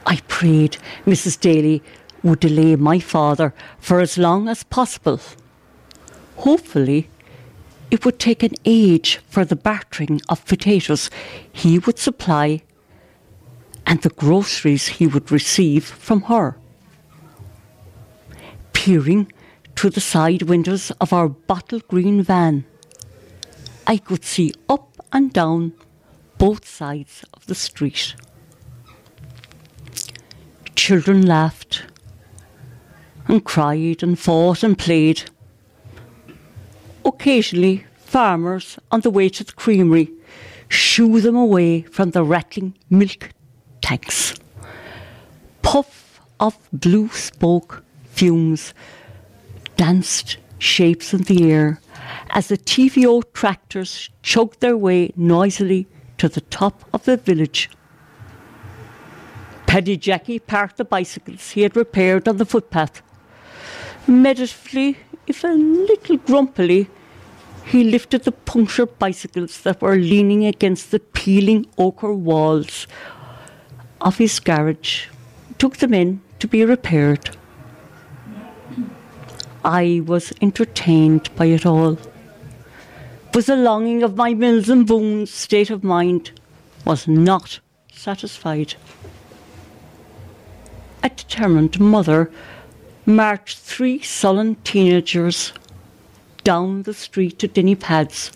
I 0.07 0.17
prayed 0.29 0.79
Mrs. 1.07 1.39
Daly 1.39 1.83
would 2.23 2.41
delay 2.41 2.75
my 2.77 2.99
father 2.99 3.55
for 3.79 4.01
as 4.01 4.17
long 4.17 4.49
as 4.49 4.65
possible. 4.65 5.21
Hopefully, 6.37 7.11
it 7.91 8.05
would 8.05 8.19
take 8.19 8.43
an 8.43 8.55
age 8.65 9.21
for 9.29 9.45
the 9.45 9.57
bartering 9.57 10.21
of 10.29 10.45
potatoes 10.47 11.11
he 11.53 11.79
would 11.79 11.99
supply 11.99 12.63
and 13.87 14.03
the 14.03 14.11
groceries 14.11 14.89
he 14.89 15.07
would 15.07 15.31
receive 15.31 15.85
from 15.85 16.23
her. 16.23 16.57
Peering 18.73 19.31
through 19.77 19.91
the 19.91 20.01
side 20.01 20.43
windows 20.43 20.91
of 21.01 21.13
our 21.13 21.29
bottle 21.29 21.81
green 21.89 22.23
van, 22.23 22.65
I 23.91 23.97
could 23.97 24.23
see 24.23 24.53
up 24.69 24.95
and 25.15 25.33
down 25.33 25.73
both 26.37 26.69
sides 26.69 27.25
of 27.33 27.47
the 27.47 27.55
street. 27.55 28.15
Children 30.77 31.25
laughed 31.27 31.85
and 33.27 33.43
cried 33.43 34.03
and 34.03 34.19
fought 34.19 34.63
and 34.63 34.79
played. 34.79 35.23
Occasionally, 37.03 37.87
farmers 37.97 38.79
on 38.93 39.01
the 39.01 39.11
way 39.11 39.31
to 39.31 39.43
the 39.43 39.53
creamery 39.53 40.11
shoo 40.69 41.23
them 41.23 41.37
away 41.37 41.81
from 41.81 42.11
the 42.11 42.23
rattling 42.23 42.75
milk 42.91 43.31
tanks. 43.81 44.35
Puff 45.63 46.21
of 46.39 46.59
blue 46.75 47.09
smoke 47.09 47.83
fumes 48.05 48.75
danced 49.79 50.37
shapes 50.59 51.15
in 51.15 51.23
the 51.23 51.51
air 51.51 51.81
as 52.31 52.49
the 52.49 52.59
TVO 52.59 53.23
tractors 53.33 54.11
choked 54.23 54.61
their 54.61 54.77
way 54.77 55.13
noisily 55.17 55.87
to 56.19 56.29
the 56.29 56.41
top 56.43 56.85
of 56.93 57.05
the 57.05 57.17
village. 57.17 57.71
Paddy 59.67 59.97
Jackie 59.97 60.39
parked 60.39 60.79
the 60.79 60.85
bicycles 60.85 61.51
he 61.51 61.63
had 61.63 61.77
repaired 61.77 62.27
on 62.27 62.39
the 62.39 62.47
footpath. 62.47 63.03
Meditatively, 64.07 64.97
if 65.27 65.45
a 65.45 65.49
little 65.49 66.17
grumpily, 66.17 66.89
he 67.67 67.85
lifted 67.85 68.25
the 68.25 68.33
punctured 68.33 68.99
bicycles 68.99 69.61
that 69.61 69.83
were 69.83 69.97
leaning 69.97 70.47
against 70.47 70.91
the 70.91 70.99
peeling 70.99 71.67
ochre 71.77 72.15
walls 72.15 72.87
of 74.01 74.17
his 74.17 74.41
garage, 74.41 75.09
took 75.59 75.77
them 75.77 75.93
in 75.93 76.23
to 76.39 76.49
be 76.49 76.65
repaired. 76.65 77.37
I 79.65 80.03
was 80.05 80.33
entertained 80.41 81.35
by 81.37 81.47
it 81.47 81.67
all. 81.67 81.99
But 83.33 83.47
the 83.47 83.57
longing 83.57 84.03
of 84.03 84.17
my 84.17 84.35
Mills 84.35 84.69
and 84.69 84.87
Boon 84.87 85.27
state 85.27 85.71
of 85.71 85.85
mind 85.85 86.33
was 86.85 87.07
not 87.07 87.61
satisfied. 87.93 88.75
A 91.03 91.09
determined 91.09 91.79
mother 91.79 92.31
marched 93.05 93.59
three 93.59 94.01
sullen 94.01 94.57
teenagers 94.65 95.53
down 96.45 96.83
the 96.83 96.95
street 96.95 97.39
to 97.39 97.49
Dinny 97.49 97.75
Pads 97.75 98.33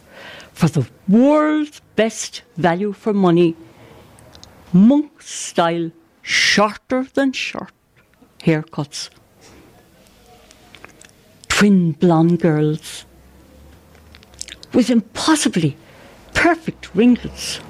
for 0.53 0.69
the 0.69 0.87
world's 1.09 1.81
best 1.97 2.43
value 2.57 2.93
for 2.93 3.13
money, 3.13 3.57
monk 4.73 5.23
style, 5.23 5.91
shorter 6.21 7.07
than 7.15 7.33
short 7.33 7.73
haircuts. 8.41 9.11
Twin 11.62 11.92
blonde 11.92 12.40
girls 12.40 13.05
with 14.75 14.90
impossibly 14.90 15.77
perfect 16.35 16.92
ringlets 16.92 17.61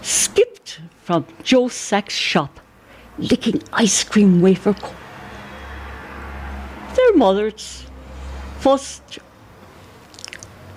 skipped 0.00 0.80
from 1.02 1.26
Joe 1.42 1.68
Sack's 1.68 2.14
shop 2.14 2.60
licking 3.18 3.62
ice 3.74 4.04
cream 4.04 4.40
wafer. 4.40 4.74
Their 6.96 7.14
mothers 7.14 7.84
fussed 8.60 9.18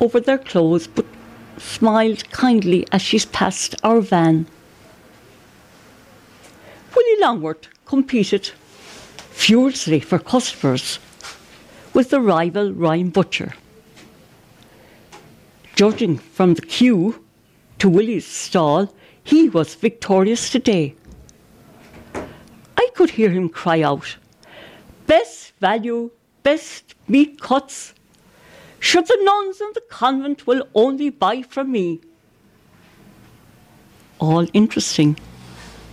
over 0.02 0.20
their 0.20 0.38
clothes 0.38 0.86
but 0.86 1.06
smiled 1.58 2.30
kindly 2.32 2.86
as 2.92 3.02
she 3.02 3.20
passed 3.20 3.74
our 3.86 4.02
van. 4.02 4.48
Willie 6.94 7.22
Longworth 7.22 7.70
competed 7.86 8.52
furiously 9.32 10.02
for 10.02 10.20
customers 10.20 11.00
with 11.98 12.12
the 12.12 12.22
rival 12.22 12.72
Ryan 12.74 13.10
Butcher. 13.10 13.56
Judging 15.76 16.20
from 16.20 16.54
the 16.54 16.62
queue 16.62 17.26
to 17.80 17.90
Willie's 17.90 18.28
stall, 18.28 18.94
he 19.24 19.50
was 19.50 19.74
victorious 19.74 20.52
today. 20.52 20.94
I 22.78 22.90
could 22.94 23.10
hear 23.10 23.32
him 23.32 23.50
cry 23.50 23.82
out, 23.82 24.18
Best 25.08 25.54
value, 25.60 26.12
best 26.44 26.94
meat 27.08 27.42
cuts, 27.42 27.96
should 28.80 29.08
the 29.08 29.18
nuns 29.24 29.60
in 29.60 29.72
the 29.74 29.82
convent 29.90 30.46
will 30.46 30.68
only 30.76 31.10
buy 31.10 31.42
from 31.42 31.72
me. 31.72 32.00
All 34.20 34.46
interesting, 34.54 35.18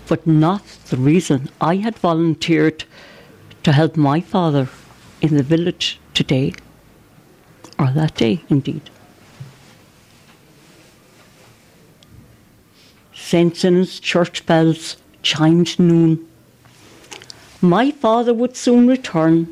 but 0.07 0.27
not 0.27 0.67
the 0.90 0.99
reason 0.99 1.49
I 1.62 1.77
had 1.77 1.97
volunteered 1.97 2.85
to 3.62 3.73
help 3.73 3.97
my 3.97 4.21
father 4.21 4.69
in 5.25 5.37
the 5.37 5.43
village 5.43 5.99
today, 6.13 6.53
or 7.79 7.91
that 7.93 8.15
day 8.15 8.43
indeed. 8.49 8.91
Simon's 13.15 13.99
church 14.01 14.45
bells 14.47 14.97
chimed 15.23 15.79
noon. 15.79 16.29
My 17.61 17.91
father 17.91 18.35
would 18.35 18.57
soon 18.57 18.87
return 18.87 19.49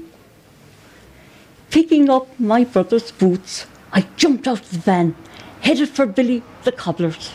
Picking 1.73 2.11
up 2.11 2.39
my 2.39 2.65
brother's 2.65 3.11
boots, 3.13 3.65
I 3.95 4.03
jumped 4.19 4.47
out 4.47 4.61
of 4.61 4.71
the 4.73 4.79
van, 4.79 5.17
headed 5.63 5.89
for 5.89 6.05
Billy 6.05 6.43
the 6.65 6.73
cobbler's. 6.73 7.33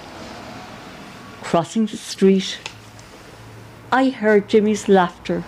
Crossing 1.42 1.88
the 1.88 1.98
street, 1.98 2.60
I 3.92 4.10
heard 4.10 4.48
Jimmy's 4.48 4.88
laughter. 4.88 5.44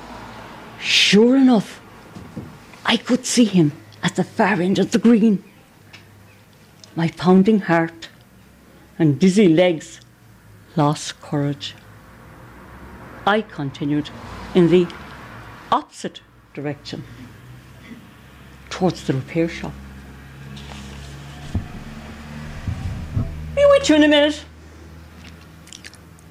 Sure 0.82 1.36
enough, 1.36 1.78
I 2.85 2.97
could 2.97 3.25
see 3.25 3.45
him 3.45 3.71
at 4.03 4.15
the 4.15 4.23
far 4.23 4.61
end 4.61 4.79
of 4.79 4.91
the 4.91 4.99
green. 4.99 5.43
My 6.95 7.09
pounding 7.09 7.59
heart 7.59 8.09
and 8.97 9.19
dizzy 9.19 9.47
legs 9.47 10.01
lost 10.75 11.21
courage. 11.21 11.75
I 13.25 13.41
continued 13.41 14.09
in 14.55 14.69
the 14.69 14.87
opposite 15.71 16.21
direction 16.53 17.03
towards 18.69 19.05
the 19.05 19.13
repair 19.13 19.47
shop. 19.47 19.73
Be 23.55 23.65
with 23.69 23.89
you 23.89 23.95
in 23.95 24.03
a 24.03 24.07
minute. 24.07 24.43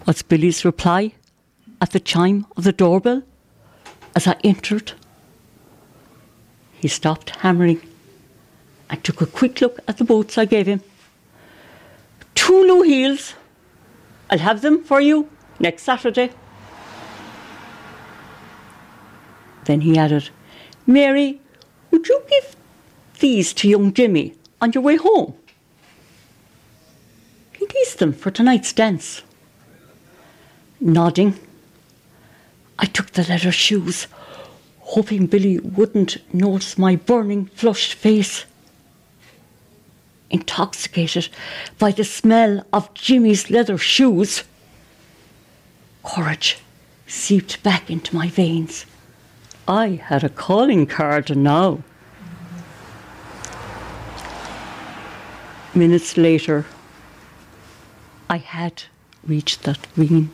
Was 0.06 0.22
Billy's 0.22 0.64
reply 0.64 1.12
at 1.80 1.90
the 1.90 2.00
chime 2.00 2.46
of 2.56 2.64
the 2.64 2.72
doorbell 2.72 3.22
as 4.16 4.26
I 4.26 4.36
entered? 4.42 4.92
He 6.80 6.88
stopped 6.88 7.30
hammering 7.30 7.80
and 8.88 9.02
took 9.02 9.20
a 9.20 9.26
quick 9.26 9.60
look 9.60 9.80
at 9.88 9.98
the 9.98 10.04
boots 10.04 10.38
I 10.38 10.44
gave 10.44 10.66
him. 10.66 10.80
Two 12.34 12.64
new 12.66 12.82
heels. 12.82 13.34
I'll 14.30 14.38
have 14.38 14.62
them 14.62 14.84
for 14.84 15.00
you 15.00 15.28
next 15.58 15.82
Saturday. 15.82 16.30
Then 19.64 19.80
he 19.82 19.98
added, 19.98 20.30
Mary, 20.86 21.40
would 21.90 22.08
you 22.08 22.22
give 22.30 22.56
these 23.20 23.52
to 23.54 23.68
young 23.68 23.92
Jimmy 23.92 24.34
on 24.60 24.72
your 24.72 24.82
way 24.82 24.96
home? 24.96 25.34
He 27.52 27.66
needs 27.66 27.96
them 27.96 28.12
for 28.12 28.30
tonight's 28.30 28.72
dance. 28.72 29.22
Nodding, 30.80 31.38
I 32.78 32.86
took 32.86 33.10
the 33.10 33.24
leather 33.24 33.50
shoes, 33.50 34.06
hoping 34.88 35.26
Billy 35.26 35.58
wouldn't 35.58 36.16
notice 36.32 36.78
my 36.78 36.96
burning, 36.96 37.44
flushed 37.46 37.92
face. 37.92 38.46
Intoxicated 40.30 41.28
by 41.78 41.90
the 41.90 42.04
smell 42.04 42.64
of 42.72 42.94
Jimmy's 42.94 43.50
leather 43.50 43.76
shoes, 43.76 44.44
Courage 46.02 46.58
seeped 47.06 47.62
back 47.62 47.90
into 47.90 48.16
my 48.16 48.28
veins. 48.28 48.86
I 49.66 50.00
had 50.02 50.24
a 50.24 50.30
calling 50.30 50.86
card 50.86 51.36
now. 51.36 51.82
Minutes 55.74 56.16
later, 56.16 56.64
I 58.30 58.38
had 58.38 58.84
reached 59.22 59.64
that 59.64 59.86
green. 59.94 60.30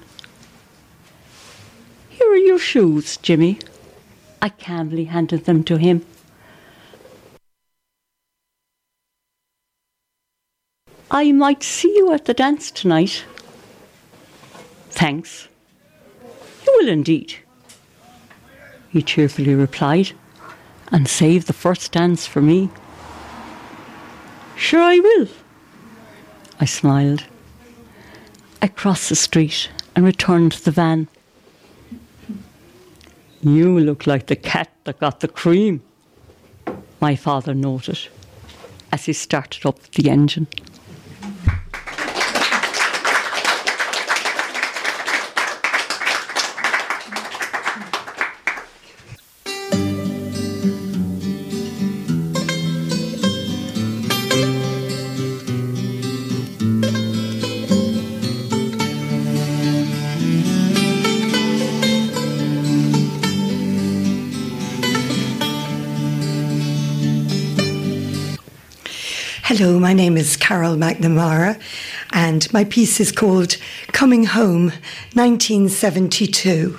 Here 2.09 2.30
are 2.30 2.36
your 2.36 2.61
shoes, 2.61 3.16
Jimmy. 3.16 3.59
I 4.45 4.51
calmly 4.51 5.05
handed 5.05 5.47
them 5.47 5.64
to 5.64 5.78
him. 5.78 6.05
I 11.11 11.32
might 11.32 11.62
see 11.62 11.88
you 11.97 12.12
at 12.12 12.26
the 12.26 12.34
dance 12.34 12.70
tonight. 12.70 13.24
Thanks. 14.90 15.49
You 16.66 16.74
will 16.76 16.88
indeed. 16.90 17.36
He 18.90 19.01
cheerfully 19.01 19.55
replied, 19.55 20.12
and 20.92 21.09
save 21.09 21.47
the 21.47 21.55
first 21.55 21.92
dance 21.92 22.26
for 22.26 22.42
me. 22.42 22.68
Sure, 24.57 24.82
I 24.82 24.99
will. 24.99 25.28
I 26.61 26.66
smiled. 26.66 27.24
I 28.61 28.66
crossed 28.66 29.09
the 29.09 29.16
street 29.16 29.70
and 29.97 30.05
returned 30.05 30.53
to 30.53 30.62
the 30.62 30.70
van. 30.70 31.09
You 33.45 33.78
look 33.78 34.07
like 34.07 34.28
the 34.28 34.36
cat 34.36 34.70
that 34.84 34.99
got 35.01 35.20
the 35.20 35.28
cream, 35.28 35.82
my 36.99 37.14
father 37.14 37.53
noted 37.53 37.99
as 38.90 39.05
he 39.05 39.12
started 39.12 39.66
up 39.66 39.82
the 39.92 40.09
engine. 40.09 40.47
Hello, 69.64 69.78
my 69.80 69.94
name 69.94 70.18
is 70.18 70.36
Carol 70.36 70.76
McNamara, 70.76 71.58
and 72.12 72.52
my 72.52 72.64
piece 72.64 73.00
is 73.00 73.10
called 73.10 73.56
Coming 73.92 74.26
Home 74.26 74.64
1972. 75.14 76.78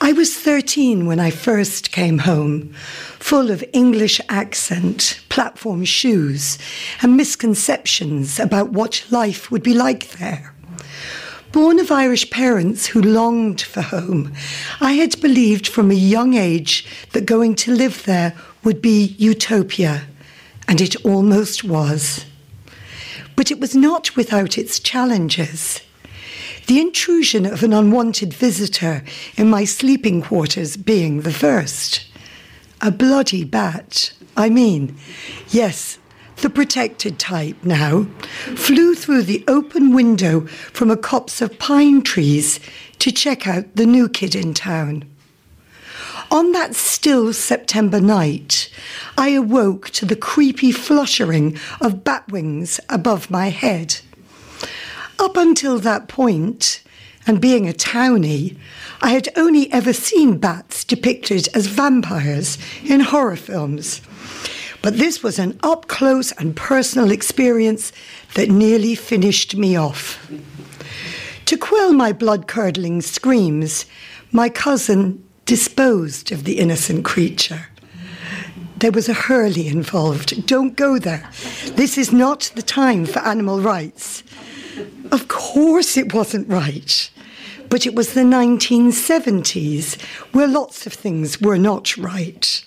I 0.00 0.12
was 0.12 0.38
13 0.38 1.04
when 1.04 1.18
I 1.18 1.30
first 1.30 1.90
came 1.90 2.18
home, 2.18 2.72
full 3.18 3.50
of 3.50 3.64
English 3.72 4.20
accent, 4.28 5.20
platform 5.30 5.84
shoes, 5.84 6.58
and 7.02 7.16
misconceptions 7.16 8.38
about 8.38 8.70
what 8.70 9.04
life 9.10 9.50
would 9.50 9.64
be 9.64 9.74
like 9.74 10.10
there. 10.10 10.54
Born 11.50 11.80
of 11.80 11.90
Irish 11.90 12.30
parents 12.30 12.86
who 12.86 13.02
longed 13.02 13.62
for 13.62 13.82
home, 13.82 14.32
I 14.80 14.92
had 14.92 15.20
believed 15.20 15.66
from 15.66 15.90
a 15.90 15.94
young 15.94 16.34
age 16.34 16.86
that 17.14 17.26
going 17.26 17.56
to 17.56 17.74
live 17.74 18.04
there 18.04 18.32
would 18.62 18.80
be 18.80 19.16
utopia 19.18 20.02
and 20.68 20.80
it 20.80 21.04
almost 21.04 21.64
was. 21.64 22.24
But 23.36 23.50
it 23.50 23.60
was 23.60 23.74
not 23.74 24.16
without 24.16 24.58
its 24.58 24.78
challenges. 24.78 25.80
The 26.66 26.80
intrusion 26.80 27.44
of 27.44 27.62
an 27.62 27.72
unwanted 27.72 28.32
visitor 28.32 29.04
in 29.36 29.50
my 29.50 29.64
sleeping 29.64 30.22
quarters 30.22 30.76
being 30.76 31.22
the 31.22 31.32
first. 31.32 32.06
A 32.80 32.90
bloody 32.90 33.44
bat, 33.44 34.12
I 34.36 34.48
mean, 34.48 34.96
yes, 35.48 35.98
the 36.36 36.50
protected 36.50 37.18
type 37.18 37.56
now, 37.62 38.04
flew 38.56 38.94
through 38.94 39.22
the 39.22 39.44
open 39.46 39.92
window 39.92 40.46
from 40.72 40.90
a 40.90 40.96
copse 40.96 41.40
of 41.40 41.58
pine 41.58 42.02
trees 42.02 42.58
to 42.98 43.12
check 43.12 43.46
out 43.46 43.76
the 43.76 43.86
new 43.86 44.08
kid 44.08 44.34
in 44.34 44.54
town. 44.54 45.04
On 46.32 46.52
that 46.52 46.74
still 46.74 47.34
September 47.34 48.00
night, 48.00 48.70
I 49.18 49.28
awoke 49.28 49.90
to 49.90 50.06
the 50.06 50.16
creepy 50.16 50.72
fluttering 50.72 51.58
of 51.78 52.04
bat 52.04 52.26
wings 52.32 52.80
above 52.88 53.30
my 53.30 53.50
head. 53.50 54.00
Up 55.18 55.36
until 55.36 55.78
that 55.80 56.08
point, 56.08 56.82
and 57.26 57.38
being 57.38 57.68
a 57.68 57.74
townie, 57.74 58.56
I 59.02 59.10
had 59.10 59.28
only 59.36 59.70
ever 59.74 59.92
seen 59.92 60.38
bats 60.38 60.84
depicted 60.84 61.50
as 61.54 61.66
vampires 61.66 62.56
in 62.82 63.00
horror 63.00 63.36
films. 63.36 64.00
But 64.80 64.96
this 64.96 65.22
was 65.22 65.38
an 65.38 65.60
up 65.62 65.86
close 65.86 66.32
and 66.32 66.56
personal 66.56 67.10
experience 67.10 67.92
that 68.36 68.48
nearly 68.48 68.94
finished 68.94 69.54
me 69.54 69.76
off. 69.76 70.32
To 71.44 71.58
quell 71.58 71.92
my 71.92 72.14
blood 72.14 72.48
curdling 72.48 73.02
screams, 73.02 73.84
my 74.32 74.48
cousin 74.48 75.22
disposed 75.52 76.32
of 76.32 76.44
the 76.44 76.58
innocent 76.58 77.04
creature. 77.04 77.66
There 78.78 78.90
was 78.90 79.06
a 79.06 79.12
Hurley 79.12 79.68
involved. 79.68 80.46
Don't 80.46 80.76
go 80.76 80.98
there. 80.98 81.28
This 81.74 81.98
is 81.98 82.10
not 82.10 82.50
the 82.54 82.62
time 82.62 83.04
for 83.04 83.18
animal 83.18 83.60
rights. 83.60 84.24
Of 85.10 85.28
course, 85.28 85.98
it 85.98 86.14
wasn't 86.14 86.48
right. 86.48 87.10
But 87.68 87.84
it 87.84 87.94
was 87.94 88.14
the 88.14 88.22
1970s 88.22 90.00
where 90.32 90.48
lots 90.48 90.86
of 90.86 90.94
things 90.94 91.38
were 91.38 91.58
not 91.58 91.98
right. 91.98 92.64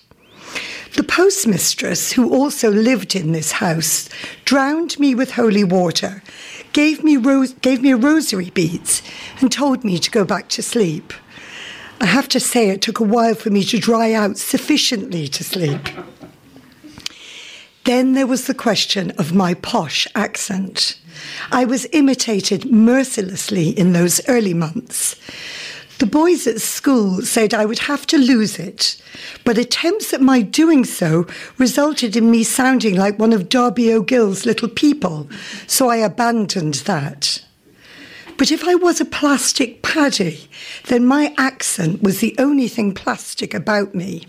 The 0.94 1.02
postmistress, 1.02 2.12
who 2.12 2.32
also 2.32 2.70
lived 2.70 3.16
in 3.16 3.32
this 3.32 3.50
house, 3.50 4.08
drowned 4.44 4.96
me 5.00 5.12
with 5.12 5.32
holy 5.32 5.64
water, 5.64 6.22
gave 6.72 7.02
me, 7.02 7.16
ro- 7.16 7.48
gave 7.62 7.82
me 7.82 7.94
rosary 7.94 8.50
beads, 8.50 9.02
and 9.40 9.50
told 9.50 9.82
me 9.82 9.98
to 9.98 10.08
go 10.08 10.24
back 10.24 10.46
to 10.50 10.62
sleep. 10.62 11.12
I 12.00 12.06
have 12.06 12.28
to 12.28 12.40
say, 12.40 12.70
it 12.70 12.82
took 12.82 13.00
a 13.00 13.04
while 13.04 13.34
for 13.34 13.50
me 13.50 13.64
to 13.64 13.78
dry 13.78 14.12
out 14.12 14.38
sufficiently 14.38 15.28
to 15.28 15.44
sleep. 15.44 15.80
Then 17.84 18.14
there 18.14 18.26
was 18.26 18.46
the 18.46 18.54
question 18.54 19.12
of 19.12 19.32
my 19.32 19.54
posh 19.54 20.06
accent. 20.14 20.98
I 21.52 21.64
was 21.64 21.86
imitated 21.92 22.70
mercilessly 22.70 23.70
in 23.70 23.92
those 23.92 24.20
early 24.28 24.54
months. 24.54 25.16
The 25.98 26.06
boys 26.06 26.46
at 26.46 26.60
school 26.60 27.22
said 27.22 27.54
I 27.54 27.64
would 27.64 27.78
have 27.78 28.06
to 28.08 28.18
lose 28.18 28.58
it, 28.58 29.00
but 29.44 29.56
attempts 29.56 30.12
at 30.12 30.20
my 30.20 30.42
doing 30.42 30.84
so 30.84 31.26
resulted 31.56 32.16
in 32.16 32.30
me 32.30 32.44
sounding 32.44 32.96
like 32.96 33.18
one 33.18 33.32
of 33.32 33.48
Darby 33.48 33.90
O'Gill's 33.92 34.44
little 34.44 34.68
people, 34.68 35.26
so 35.66 35.88
I 35.88 35.96
abandoned 35.96 36.74
that. 36.84 37.42
But 38.38 38.52
if 38.52 38.64
I 38.64 38.74
was 38.74 39.00
a 39.00 39.06
plastic 39.06 39.82
paddy, 39.82 40.48
then 40.86 41.06
my 41.06 41.34
accent 41.38 42.02
was 42.02 42.20
the 42.20 42.34
only 42.38 42.68
thing 42.68 42.92
plastic 42.92 43.54
about 43.54 43.94
me. 43.94 44.26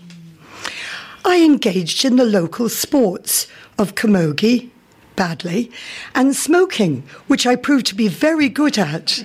I 1.24 1.42
engaged 1.44 2.04
in 2.04 2.16
the 2.16 2.24
local 2.24 2.70
sports 2.70 3.48
of 3.78 3.94
camogie, 3.94 4.70
badly, 5.14 5.70
and 6.14 6.34
smoking, 6.34 7.02
which 7.26 7.46
I 7.46 7.54
proved 7.54 7.86
to 7.86 7.94
be 7.94 8.08
very 8.08 8.48
good 8.48 8.78
at. 8.78 9.24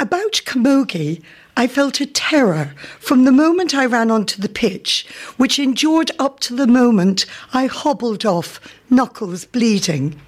About 0.00 0.42
camogie, 0.44 1.22
I 1.56 1.68
felt 1.68 2.00
a 2.00 2.06
terror 2.06 2.74
from 2.98 3.24
the 3.24 3.32
moment 3.32 3.74
I 3.74 3.86
ran 3.86 4.10
onto 4.10 4.42
the 4.42 4.48
pitch, 4.48 5.06
which 5.36 5.58
endured 5.58 6.10
up 6.18 6.40
to 6.40 6.56
the 6.56 6.66
moment 6.66 7.24
I 7.54 7.66
hobbled 7.66 8.26
off, 8.26 8.60
knuckles 8.90 9.44
bleeding 9.44 10.20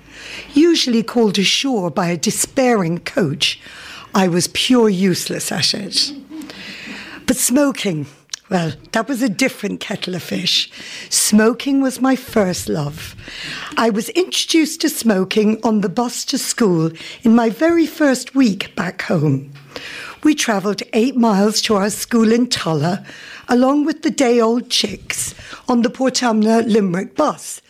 usually 0.54 1.02
called 1.02 1.38
ashore 1.38 1.90
by 1.90 2.08
a 2.08 2.16
despairing 2.16 2.98
coach, 2.98 3.60
I 4.14 4.28
was 4.28 4.48
pure 4.48 4.88
useless 4.88 5.52
at 5.52 5.74
it. 5.74 6.12
But 7.26 7.36
smoking, 7.36 8.06
well, 8.50 8.72
that 8.92 9.08
was 9.08 9.22
a 9.22 9.28
different 9.28 9.80
kettle 9.80 10.14
of 10.14 10.22
fish. 10.22 10.70
Smoking 11.10 11.82
was 11.82 12.00
my 12.00 12.16
first 12.16 12.68
love. 12.68 13.14
I 13.76 13.90
was 13.90 14.08
introduced 14.10 14.80
to 14.80 14.88
smoking 14.88 15.60
on 15.62 15.82
the 15.82 15.90
bus 15.90 16.24
to 16.26 16.38
school 16.38 16.90
in 17.22 17.34
my 17.34 17.50
very 17.50 17.86
first 17.86 18.34
week 18.34 18.74
back 18.74 19.02
home. 19.02 19.52
We 20.24 20.34
travelled 20.34 20.82
eight 20.94 21.16
miles 21.16 21.60
to 21.62 21.76
our 21.76 21.90
school 21.90 22.32
in 22.32 22.48
Tulla, 22.48 23.04
along 23.48 23.84
with 23.84 24.02
the 24.02 24.10
day 24.10 24.40
old 24.40 24.70
chicks, 24.70 25.34
on 25.68 25.82
the 25.82 25.90
Portumna 25.90 26.66
Limerick 26.66 27.14
bus 27.14 27.60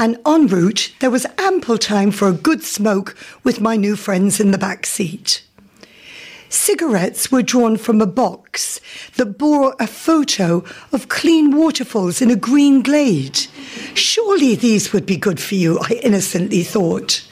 and 0.00 0.18
en 0.26 0.46
route 0.46 0.94
there 1.00 1.10
was 1.10 1.26
ample 1.36 1.76
time 1.76 2.10
for 2.10 2.26
a 2.26 2.32
good 2.32 2.64
smoke 2.64 3.14
with 3.44 3.60
my 3.60 3.76
new 3.76 3.94
friends 3.94 4.40
in 4.40 4.50
the 4.50 4.56
back 4.56 4.86
seat. 4.86 5.44
Cigarettes 6.48 7.30
were 7.30 7.42
drawn 7.42 7.76
from 7.76 8.00
a 8.00 8.06
box 8.06 8.80
that 9.18 9.38
bore 9.38 9.76
a 9.78 9.86
photo 9.86 10.64
of 10.90 11.10
clean 11.10 11.54
waterfalls 11.54 12.22
in 12.22 12.30
a 12.30 12.34
green 12.34 12.82
glade. 12.82 13.38
Surely 13.92 14.54
these 14.54 14.90
would 14.92 15.04
be 15.04 15.16
good 15.16 15.38
for 15.38 15.54
you, 15.54 15.78
I 15.78 16.00
innocently 16.02 16.64
thought. 16.64 17.28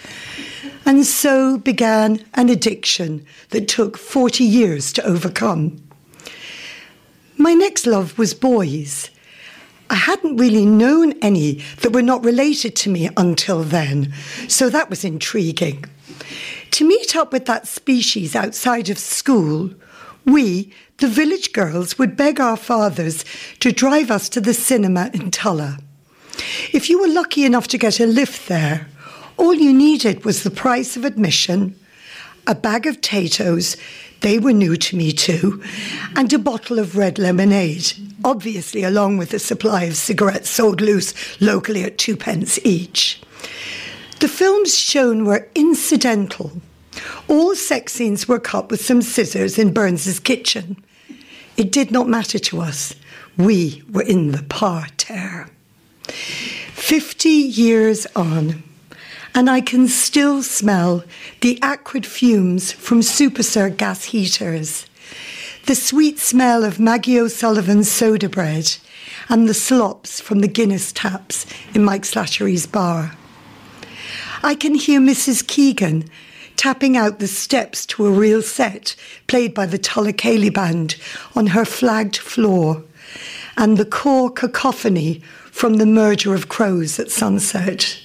And 0.85 1.07
so 1.07 1.57
began 1.57 2.23
an 2.35 2.51
addiction 2.51 3.25
that 3.49 3.67
took 3.67 3.97
40 3.97 4.45
years 4.45 4.93
to 4.93 5.07
overcome. 5.07 5.83
My 7.39 7.55
next 7.55 7.87
love 7.87 8.19
was 8.19 8.35
boys. 8.35 9.11
I 9.91 9.95
hadn't 9.95 10.37
really 10.37 10.67
known 10.67 11.13
any 11.23 11.63
that 11.81 11.93
were 11.93 12.03
not 12.03 12.25
related 12.25 12.77
to 12.77 12.91
me 12.91 13.09
until 13.17 13.63
then, 13.63 14.13
so 14.47 14.69
that 14.69 14.91
was 14.91 15.05
intriguing. 15.05 15.85
To 16.73 16.87
meet 16.87 17.17
up 17.17 17.33
with 17.33 17.47
that 17.47 17.67
species 17.67 18.37
outside 18.37 18.91
of 18.91 18.99
school, 18.99 19.71
we, 20.27 20.73
the 20.99 21.09
village 21.09 21.53
girls, 21.53 21.99
would 21.99 22.17
beg 22.17 22.39
our 22.39 22.57
fathers 22.57 23.25
to 23.61 23.73
drive 23.73 24.11
us 24.11 24.29
to 24.31 24.41
the 24.41 24.55
cinema 24.55 25.11
in 25.15 25.31
Tulla. 25.31 25.79
If 26.73 26.91
you 26.91 27.01
were 27.01 27.09
lucky 27.09 27.45
enough 27.45 27.69
to 27.69 27.79
get 27.79 27.99
a 27.99 28.07
lift 28.07 28.49
there, 28.49 28.89
all 29.39 29.55
you 29.55 29.73
needed 29.73 30.25
was 30.25 30.43
the 30.43 30.51
price 30.51 30.97
of 30.97 31.05
admission, 31.05 31.79
a 32.47 32.55
bag 32.55 32.87
of 32.87 32.97
potatoes, 32.97 33.77
they 34.21 34.39
were 34.39 34.53
new 34.53 34.77
to 34.77 34.97
me 34.97 35.13
too, 35.13 35.63
and 36.17 36.33
a 36.33 36.39
bottle 36.39 36.79
of 36.79 36.97
red 36.97 37.19
lemonade, 37.19 37.93
obviously 38.25 38.83
along 38.83 39.19
with 39.19 39.33
a 39.33 39.39
supply 39.39 39.85
of 39.85 39.97
cigarettes 39.97 40.51
sold 40.51 40.81
loose 40.81 41.15
locally 41.41 41.85
at 41.85 41.99
two 41.99 42.17
pence 42.17 42.59
each. 42.65 43.21
The 44.21 44.29
films 44.29 44.77
shown 44.77 45.25
were 45.25 45.49
incidental. 45.55 46.61
All 47.29 47.55
sex 47.55 47.93
scenes 47.93 48.27
were 48.27 48.41
cut 48.41 48.71
with 48.71 48.85
some 48.85 49.03
scissors 49.03 49.59
in 49.59 49.73
Burns's 49.73 50.19
kitchen. 50.19 50.83
It 51.57 51.71
did 51.71 51.93
not 51.93 52.09
matter 52.09 52.39
to 52.39 52.61
us. 52.61 52.95
We 53.37 53.83
were 53.91 54.03
in 54.03 54.33
the 54.33 54.43
parterre. 54.43 55.49
Fifty 56.73 57.29
years 57.29 58.07
on, 58.17 58.65
and 59.39 59.49
I 59.49 59.61
can 59.61 59.87
still 59.87 60.43
smell 60.43 61.05
the 61.43 61.61
acrid 61.63 62.05
fumes 62.05 62.73
from 62.73 63.03
Super 63.03 63.45
gas 63.69 64.07
heaters, 64.07 64.87
the 65.67 65.77
sweet 65.77 66.19
smell 66.19 66.65
of 66.65 66.81
Maggie 66.81 67.21
O'Sullivan's 67.21 67.89
soda 67.89 68.29
bread, 68.29 68.77
and 69.29 69.49
the 69.49 69.55
slops 69.55 70.21
from 70.21 70.41
the 70.41 70.49
Guinness 70.49 70.91
taps 70.91 71.47
in 71.73 71.85
Mike 71.85 72.03
Slattery's 72.03 72.67
bar. 72.67 73.13
I 74.43 74.57
can 74.57 74.75
hear 74.75 74.99
Mrs. 74.99 75.47
Keegan 75.47 76.11
tapping 76.57 76.97
out 76.97 77.21
the 77.21 77.29
steps 77.29 77.87
to 77.87 78.07
a 78.07 78.11
reel 78.11 78.43
set 78.43 78.97
played 79.29 79.55
by 79.55 79.67
the 79.67 79.79
Tulla 79.79 80.13
band 80.51 80.97
on 81.37 81.47
her 81.47 81.65
flagged 81.65 82.17
floor, 82.17 82.83
and 83.57 83.77
the 83.77 83.85
core 83.85 84.31
cacophony 84.31 85.23
from 85.53 85.75
the 85.75 85.87
merger 85.87 86.35
of 86.35 86.49
crows 86.49 86.99
at 86.99 87.13
sunset. 87.13 88.01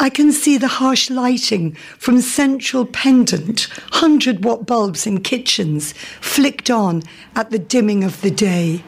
I 0.00 0.10
can 0.10 0.32
see 0.32 0.58
the 0.58 0.68
harsh 0.68 1.08
lighting 1.08 1.74
from 1.98 2.20
central 2.20 2.84
pendant, 2.84 3.68
100 3.92 4.44
watt 4.44 4.66
bulbs 4.66 5.06
in 5.06 5.20
kitchens 5.20 5.92
flicked 6.20 6.70
on 6.70 7.02
at 7.36 7.50
the 7.50 7.58
dimming 7.58 8.02
of 8.02 8.20
the 8.20 8.30
day. 8.30 8.82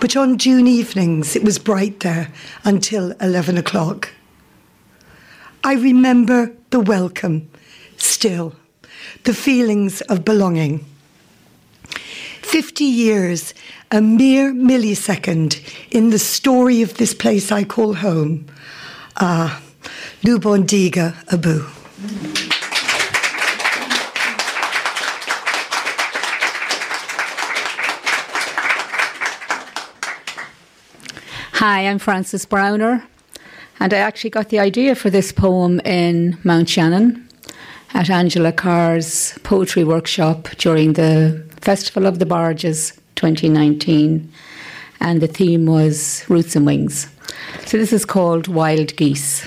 But 0.00 0.16
on 0.16 0.38
June 0.38 0.66
evenings, 0.66 1.36
it 1.36 1.44
was 1.44 1.58
bright 1.58 2.00
there 2.00 2.32
until 2.64 3.12
11 3.20 3.58
o'clock. 3.58 4.12
I 5.62 5.74
remember 5.74 6.52
the 6.70 6.80
welcome 6.80 7.50
still, 7.96 8.54
the 9.24 9.34
feelings 9.34 10.00
of 10.02 10.24
belonging. 10.24 10.84
50 12.42 12.84
years, 12.84 13.52
a 13.90 14.00
mere 14.00 14.52
millisecond 14.52 15.60
in 15.90 16.10
the 16.10 16.18
story 16.18 16.80
of 16.80 16.96
this 16.96 17.12
place 17.12 17.52
I 17.52 17.64
call 17.64 17.94
home. 17.94 18.46
Ah, 19.16 19.60
Lubondiga 20.22 21.14
Abu. 21.32 21.64
Hi, 31.52 31.88
I'm 31.88 31.98
Frances 31.98 32.46
Browner, 32.46 33.04
and 33.80 33.92
I 33.92 33.96
actually 33.96 34.30
got 34.30 34.50
the 34.50 34.60
idea 34.60 34.94
for 34.94 35.10
this 35.10 35.32
poem 35.32 35.80
in 35.80 36.38
Mount 36.44 36.68
Shannon 36.68 37.28
at 37.94 38.08
Angela 38.08 38.52
Carr's 38.52 39.36
poetry 39.42 39.82
workshop 39.82 40.48
during 40.58 40.92
the 40.92 41.44
Festival 41.60 42.06
of 42.06 42.20
the 42.20 42.26
Barges 42.26 42.92
2019, 43.16 44.32
and 45.00 45.20
the 45.20 45.26
theme 45.26 45.66
was 45.66 46.24
Roots 46.28 46.54
and 46.54 46.64
Wings. 46.64 47.08
So 47.66 47.76
this 47.76 47.92
is 47.92 48.04
called 48.04 48.46
Wild 48.46 48.94
Geese. 48.94 49.44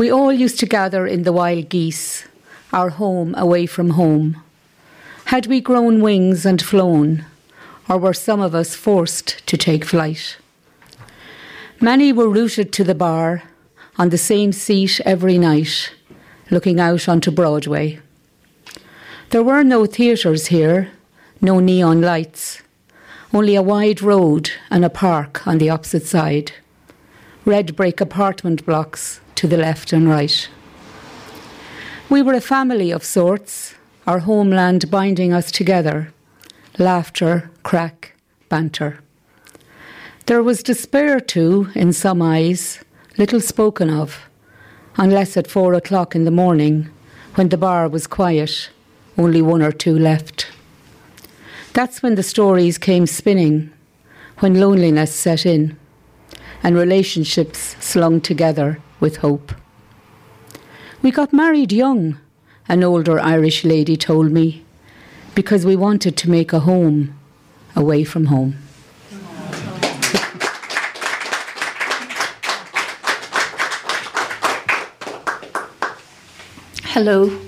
We 0.00 0.10
all 0.10 0.32
used 0.32 0.58
to 0.60 0.66
gather 0.66 1.06
in 1.06 1.24
the 1.24 1.32
wild 1.32 1.68
geese, 1.68 2.24
our 2.72 2.88
home 2.88 3.34
away 3.36 3.66
from 3.66 3.90
home. 3.90 4.42
Had 5.26 5.46
we 5.46 5.60
grown 5.60 6.00
wings 6.00 6.46
and 6.46 6.62
flown, 6.62 7.26
or 7.86 7.98
were 7.98 8.14
some 8.14 8.40
of 8.40 8.54
us 8.54 8.74
forced 8.74 9.46
to 9.46 9.58
take 9.58 9.84
flight? 9.84 10.38
Many 11.82 12.14
were 12.14 12.30
rooted 12.30 12.72
to 12.72 12.82
the 12.82 12.94
bar, 12.94 13.42
on 13.98 14.08
the 14.08 14.16
same 14.16 14.52
seat 14.52 15.02
every 15.04 15.36
night, 15.36 15.92
looking 16.50 16.80
out 16.80 17.06
onto 17.06 17.30
Broadway. 17.30 18.00
There 19.28 19.42
were 19.42 19.62
no 19.62 19.84
theatres 19.84 20.46
here, 20.46 20.92
no 21.42 21.60
neon 21.60 22.00
lights, 22.00 22.62
only 23.34 23.54
a 23.54 23.60
wide 23.60 24.00
road 24.00 24.50
and 24.70 24.82
a 24.82 24.88
park 24.88 25.46
on 25.46 25.58
the 25.58 25.68
opposite 25.68 26.06
side. 26.06 26.52
Red 27.44 27.76
brick 27.76 28.00
apartment 28.00 28.64
blocks 28.64 29.20
to 29.40 29.48
the 29.48 29.56
left 29.56 29.90
and 29.94 30.06
right. 30.06 30.50
We 32.10 32.20
were 32.20 32.34
a 32.34 32.42
family 32.42 32.90
of 32.90 33.02
sorts, 33.02 33.74
our 34.06 34.18
homeland 34.18 34.90
binding 34.90 35.32
us 35.32 35.50
together 35.50 36.12
laughter, 36.78 37.50
crack, 37.62 38.12
banter. 38.50 39.00
There 40.26 40.42
was 40.42 40.62
despair 40.62 41.20
too 41.20 41.70
in 41.74 41.94
some 41.94 42.20
eyes, 42.20 42.84
little 43.16 43.40
spoken 43.40 43.88
of, 43.88 44.28
unless 44.98 45.38
at 45.38 45.50
four 45.50 45.72
o'clock 45.72 46.14
in 46.14 46.24
the 46.24 46.38
morning, 46.42 46.90
when 47.36 47.48
the 47.48 47.56
bar 47.56 47.88
was 47.88 48.06
quiet, 48.06 48.68
only 49.16 49.40
one 49.40 49.62
or 49.62 49.72
two 49.72 49.98
left. 49.98 50.52
That's 51.72 52.02
when 52.02 52.14
the 52.14 52.22
stories 52.22 52.76
came 52.76 53.06
spinning, 53.06 53.72
when 54.40 54.60
loneliness 54.60 55.14
set 55.14 55.46
in, 55.46 55.78
and 56.62 56.76
relationships 56.76 57.74
slung 57.80 58.20
together 58.20 58.78
with 59.00 59.16
hope. 59.16 59.52
We 61.02 61.10
got 61.10 61.32
married 61.32 61.72
young, 61.72 62.18
an 62.68 62.84
older 62.84 63.18
Irish 63.18 63.64
lady 63.64 63.96
told 63.96 64.30
me, 64.30 64.64
because 65.34 65.64
we 65.64 65.74
wanted 65.74 66.16
to 66.18 66.30
make 66.30 66.52
a 66.52 66.60
home 66.60 67.18
away 67.74 68.04
from 68.04 68.26
home. 68.26 68.56
Hello, 76.92 77.40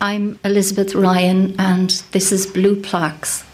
I'm 0.00 0.38
Elizabeth 0.44 0.94
Ryan, 0.94 1.54
and 1.60 1.90
this 2.10 2.32
is 2.32 2.46
Blue 2.46 2.74
Plaques. 2.80 3.44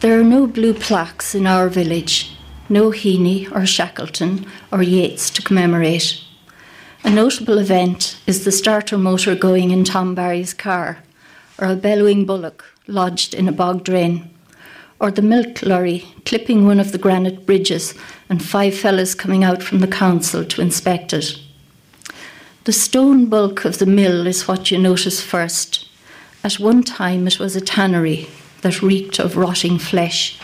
There 0.00 0.18
are 0.18 0.24
no 0.24 0.46
blue 0.46 0.74
plaques 0.74 1.34
in 1.34 1.46
our 1.46 1.68
village, 1.68 2.36
no 2.68 2.90
Heaney 2.90 3.50
or 3.54 3.64
Shackleton 3.64 4.44
or 4.72 4.82
Yeats 4.82 5.30
to 5.30 5.42
commemorate. 5.42 6.25
A 7.04 7.10
notable 7.10 7.58
event 7.58 8.18
is 8.26 8.44
the 8.44 8.52
starter 8.52 8.98
motor 8.98 9.34
going 9.34 9.70
in 9.70 9.84
Tom 9.84 10.14
Barry's 10.14 10.54
car, 10.54 10.98
or 11.58 11.68
a 11.68 11.76
bellowing 11.76 12.24
bullock 12.24 12.64
lodged 12.86 13.34
in 13.34 13.48
a 13.48 13.52
bog 13.52 13.84
drain, 13.84 14.30
or 14.98 15.10
the 15.10 15.22
milk 15.22 15.62
lorry 15.62 16.06
clipping 16.24 16.66
one 16.66 16.80
of 16.80 16.92
the 16.92 16.98
granite 16.98 17.46
bridges 17.46 17.94
and 18.28 18.44
five 18.44 18.74
fellows 18.76 19.14
coming 19.14 19.44
out 19.44 19.62
from 19.62 19.80
the 19.80 19.86
council 19.86 20.44
to 20.44 20.60
inspect 20.62 21.12
it. 21.12 21.38
The 22.64 22.72
stone 22.72 23.26
bulk 23.26 23.64
of 23.64 23.78
the 23.78 23.86
mill 23.86 24.26
is 24.26 24.48
what 24.48 24.70
you 24.70 24.78
notice 24.78 25.20
first. 25.20 25.88
At 26.42 26.58
one 26.58 26.82
time, 26.82 27.26
it 27.26 27.38
was 27.38 27.54
a 27.54 27.60
tannery 27.60 28.28
that 28.62 28.82
reeked 28.82 29.20
of 29.20 29.36
rotting 29.36 29.78
flesh. 29.78 30.40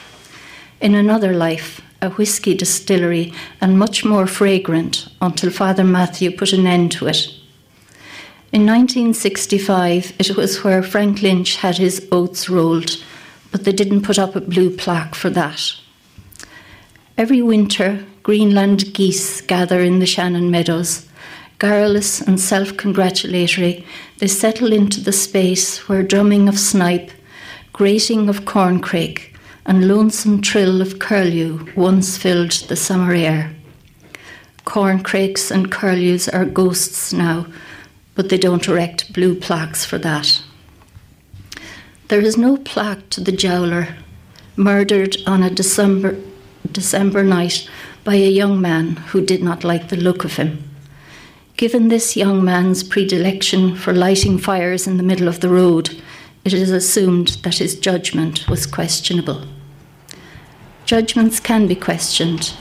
In 0.80 0.94
another 0.94 1.32
life, 1.32 1.80
a 2.02 2.10
whisky 2.10 2.54
distillery, 2.54 3.32
and 3.60 3.78
much 3.78 4.04
more 4.04 4.26
fragrant 4.26 5.08
until 5.22 5.50
Father 5.50 5.84
Mathew 5.84 6.36
put 6.36 6.52
an 6.52 6.66
end 6.66 6.92
to 6.92 7.06
it. 7.06 7.28
In 8.52 8.66
1965, 8.66 10.12
it 10.18 10.36
was 10.36 10.62
where 10.62 10.82
Frank 10.82 11.22
Lynch 11.22 11.56
had 11.56 11.78
his 11.78 12.06
oats 12.12 12.50
rolled, 12.50 13.02
but 13.50 13.64
they 13.64 13.72
didn't 13.72 14.02
put 14.02 14.18
up 14.18 14.36
a 14.36 14.42
blue 14.42 14.68
plaque 14.68 15.14
for 15.14 15.30
that. 15.30 15.74
Every 17.16 17.40
winter, 17.40 18.04
Greenland 18.22 18.92
geese 18.92 19.40
gather 19.40 19.80
in 19.80 20.00
the 20.00 20.06
Shannon 20.06 20.50
meadows. 20.50 21.08
Garrulous 21.58 22.20
and 22.20 22.40
self 22.40 22.76
congratulatory, 22.76 23.86
they 24.18 24.26
settle 24.26 24.72
into 24.72 25.00
the 25.00 25.12
space 25.12 25.88
where 25.88 26.02
drumming 26.02 26.48
of 26.48 26.58
snipe, 26.58 27.10
grating 27.72 28.28
of 28.28 28.40
corncrake, 28.40 29.31
and 29.66 29.88
lonesome 29.88 30.40
trill 30.40 30.80
of 30.80 30.98
curlew 30.98 31.66
once 31.76 32.16
filled 32.16 32.52
the 32.68 32.76
summer 32.76 33.14
air. 33.14 33.54
Corncrakes 34.64 35.50
and 35.50 35.70
curlews 35.70 36.28
are 36.28 36.44
ghosts 36.44 37.12
now, 37.12 37.46
but 38.14 38.28
they 38.28 38.38
don't 38.38 38.68
erect 38.68 39.12
blue 39.12 39.34
plaques 39.34 39.84
for 39.84 39.98
that. 39.98 40.42
There 42.08 42.20
is 42.20 42.36
no 42.36 42.56
plaque 42.58 43.08
to 43.10 43.20
the 43.20 43.32
jowler, 43.32 43.96
murdered 44.56 45.16
on 45.26 45.42
a 45.42 45.50
December, 45.50 46.16
December 46.70 47.22
night 47.22 47.68
by 48.04 48.14
a 48.14 48.30
young 48.30 48.60
man 48.60 48.96
who 48.96 49.24
did 49.24 49.42
not 49.42 49.64
like 49.64 49.88
the 49.88 49.96
look 49.96 50.24
of 50.24 50.36
him. 50.36 50.62
Given 51.56 51.88
this 51.88 52.16
young 52.16 52.44
man's 52.44 52.82
predilection 52.82 53.76
for 53.76 53.92
lighting 53.92 54.38
fires 54.38 54.86
in 54.86 54.96
the 54.96 55.02
middle 55.02 55.28
of 55.28 55.40
the 55.40 55.48
road, 55.48 56.02
it 56.44 56.52
is 56.52 56.70
assumed 56.70 57.28
that 57.42 57.58
his 57.58 57.78
judgment 57.78 58.48
was 58.48 58.66
questionable. 58.66 59.46
Judgments 60.84 61.38
can 61.38 61.66
be 61.66 61.76
questioned, 61.76 62.54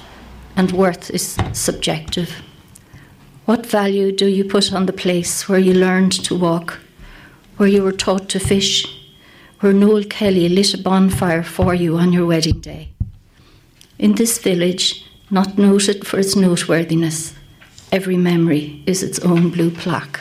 and 0.55 0.71
worth 0.71 1.09
is 1.09 1.37
subjective. 1.53 2.41
What 3.45 3.65
value 3.65 4.11
do 4.11 4.27
you 4.27 4.45
put 4.45 4.71
on 4.71 4.85
the 4.85 4.93
place 4.93 5.49
where 5.49 5.59
you 5.59 5.73
learned 5.73 6.11
to 6.25 6.35
walk, 6.35 6.79
where 7.57 7.69
you 7.69 7.81
were 7.81 7.91
taught 7.91 8.29
to 8.29 8.39
fish, 8.39 8.85
where 9.59 9.73
Noel 9.73 10.03
Kelly 10.03 10.47
lit 10.47 10.73
a 10.73 10.77
bonfire 10.77 11.43
for 11.43 11.73
you 11.73 11.97
on 11.97 12.13
your 12.13 12.27
wedding 12.27 12.59
day? 12.59 12.89
In 13.97 14.13
this 14.13 14.37
village, 14.37 15.05
not 15.31 15.57
noted 15.57 16.05
for 16.05 16.19
its 16.19 16.35
noteworthiness, 16.35 17.33
every 17.91 18.17
memory 18.17 18.83
is 18.85 19.01
its 19.01 19.19
own 19.19 19.49
blue 19.49 19.71
plaque. 19.71 20.19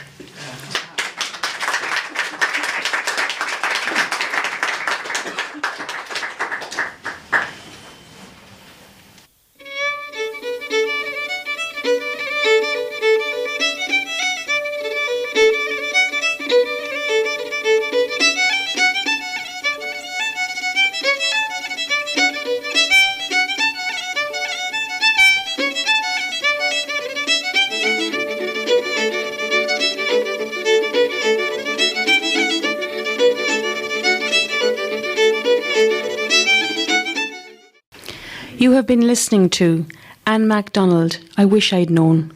Listening 39.11 39.49
to 39.49 39.85
Anne 40.25 40.47
MacDonald, 40.47 41.19
I 41.35 41.43
Wish 41.43 41.73
I'd 41.73 41.89
Known, 41.89 42.31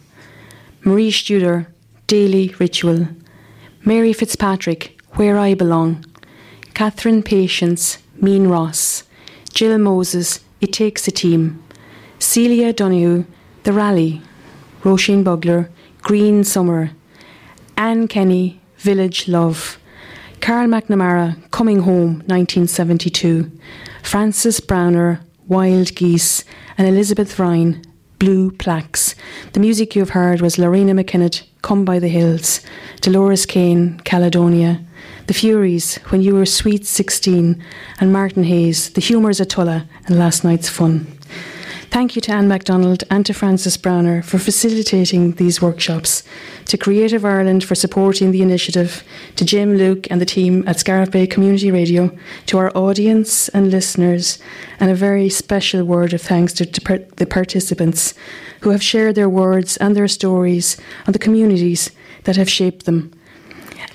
Marie 0.84 1.10
Studer, 1.10 1.68
Daily 2.06 2.54
Ritual, 2.60 3.08
Mary 3.86 4.12
Fitzpatrick, 4.12 5.00
Where 5.12 5.38
I 5.38 5.54
Belong, 5.54 6.04
Catherine 6.74 7.24
Patience, 7.24 8.00
Mean 8.18 8.50
Ross, 8.50 9.06
Jill 9.54 9.78
Moses, 9.78 10.42
It 10.60 10.74
Takes 10.74 11.08
a 11.08 11.12
Team, 11.12 11.64
Celia 12.20 12.74
Donahue, 12.74 13.24
The 13.64 13.72
Rally, 13.72 14.22
Roisin 14.84 15.24
Bugler, 15.24 15.70
Green 16.02 16.44
Summer, 16.44 16.92
Anne 17.78 18.10
Kenny, 18.10 18.60
Village 18.80 19.30
Love, 19.30 19.80
Carol 20.42 20.68
McNamara, 20.68 21.38
Coming 21.52 21.84
Home, 21.84 22.16
1972, 22.28 23.50
Frances 24.04 24.60
Browner, 24.60 25.22
Wild 25.48 25.94
Geese, 25.96 26.44
and 26.78 26.88
Elizabeth 26.88 27.38
Ryan, 27.38 27.84
Blue 28.18 28.50
Plaques. 28.50 29.14
The 29.54 29.60
music 29.60 29.96
you 29.96 30.02
have 30.02 30.10
heard 30.10 30.42
was 30.42 30.56
Loreena 30.56 31.00
McKennitt, 31.00 31.44
Come 31.62 31.86
by 31.86 32.00
the 32.00 32.08
Hills, 32.08 32.62
Dolores 33.02 33.46
Keane, 33.46 34.00
Caledonia, 34.00 34.84
The 35.28 35.34
Fureys, 35.34 35.98
When 36.12 36.22
You 36.22 36.36
Were 36.36 36.46
Sweet 36.46 36.86
16, 36.86 37.64
and 38.00 38.14
Martin 38.14 38.44
Hayes, 38.46 38.90
The 38.90 39.02
Humours 39.02 39.40
at 39.40 39.50
Tulla, 39.50 39.88
and 40.08 40.18
Last 40.18 40.44
Night's 40.44 40.70
Fun. 40.70 41.15
Thank 41.90 42.16
you 42.16 42.22
to 42.24 42.34
Anne 42.34 42.48
MacDonald 42.48 43.04
and 43.10 43.26
to 43.26 43.34
Frances 43.34 43.78
Browner 43.78 44.22
for 44.22 44.38
facilitating 44.38 45.34
these 45.34 45.62
workshops, 45.62 46.24
to 46.66 46.78
Creative 46.78 47.24
Ireland 47.24 47.64
for 47.64 47.76
supporting 47.76 48.32
the 48.32 48.42
initiative, 48.42 49.04
to 49.38 49.46
Jim, 49.46 49.76
Luke, 49.76 50.06
and 50.12 50.20
the 50.20 50.26
team 50.26 50.68
at 50.68 50.80
Scariff 50.80 51.12
Bay 51.12 51.26
Community 51.26 51.72
Radio, 51.72 52.16
to 52.48 52.58
our 52.58 52.76
audience 52.76 53.48
and 53.50 53.72
listeners, 53.72 54.40
and 54.80 54.92
a 54.92 54.96
very 54.96 55.30
special 55.30 55.84
word 55.86 56.14
of 56.14 56.22
thanks 56.22 56.54
to, 56.54 56.66
to 56.66 57.06
the 57.16 57.26
participants 57.26 58.14
who 58.62 58.72
have 58.72 58.84
shared 58.84 59.16
their 59.16 59.30
words 59.30 59.78
and 59.78 59.96
their 59.96 60.08
stories 60.08 60.78
and 61.06 61.16
the 61.16 61.20
communities 61.20 61.92
that 62.26 62.36
have 62.36 62.50
shaped 62.50 62.86
them. 62.86 63.12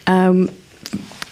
Um, 0.07 0.51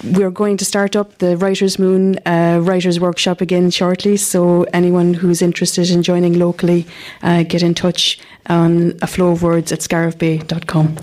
we're 0.04 0.30
going 0.30 0.56
to 0.56 0.64
start 0.64 0.96
up 0.96 1.18
the 1.18 1.36
Writers 1.36 1.78
Moon 1.78 2.18
uh, 2.26 2.60
Writers 2.62 3.00
Workshop 3.00 3.40
again 3.40 3.70
shortly. 3.70 4.16
So 4.16 4.64
anyone 4.72 5.14
who's 5.14 5.42
interested 5.42 5.90
in 5.90 6.02
joining 6.02 6.38
locally, 6.38 6.86
uh, 7.22 7.42
get 7.42 7.62
in 7.62 7.74
touch 7.74 8.18
on 8.46 8.96
a 9.02 9.06
flow 9.06 9.32
of 9.32 9.42
words 9.42 9.72
at 9.72 9.80
scariffbay.com. 9.80 10.96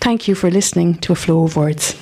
Thank 0.00 0.28
you 0.28 0.34
for 0.34 0.50
listening 0.50 0.98
to 0.98 1.12
A 1.12 1.16
Flow 1.16 1.44
of 1.44 1.56
Words. 1.56 1.96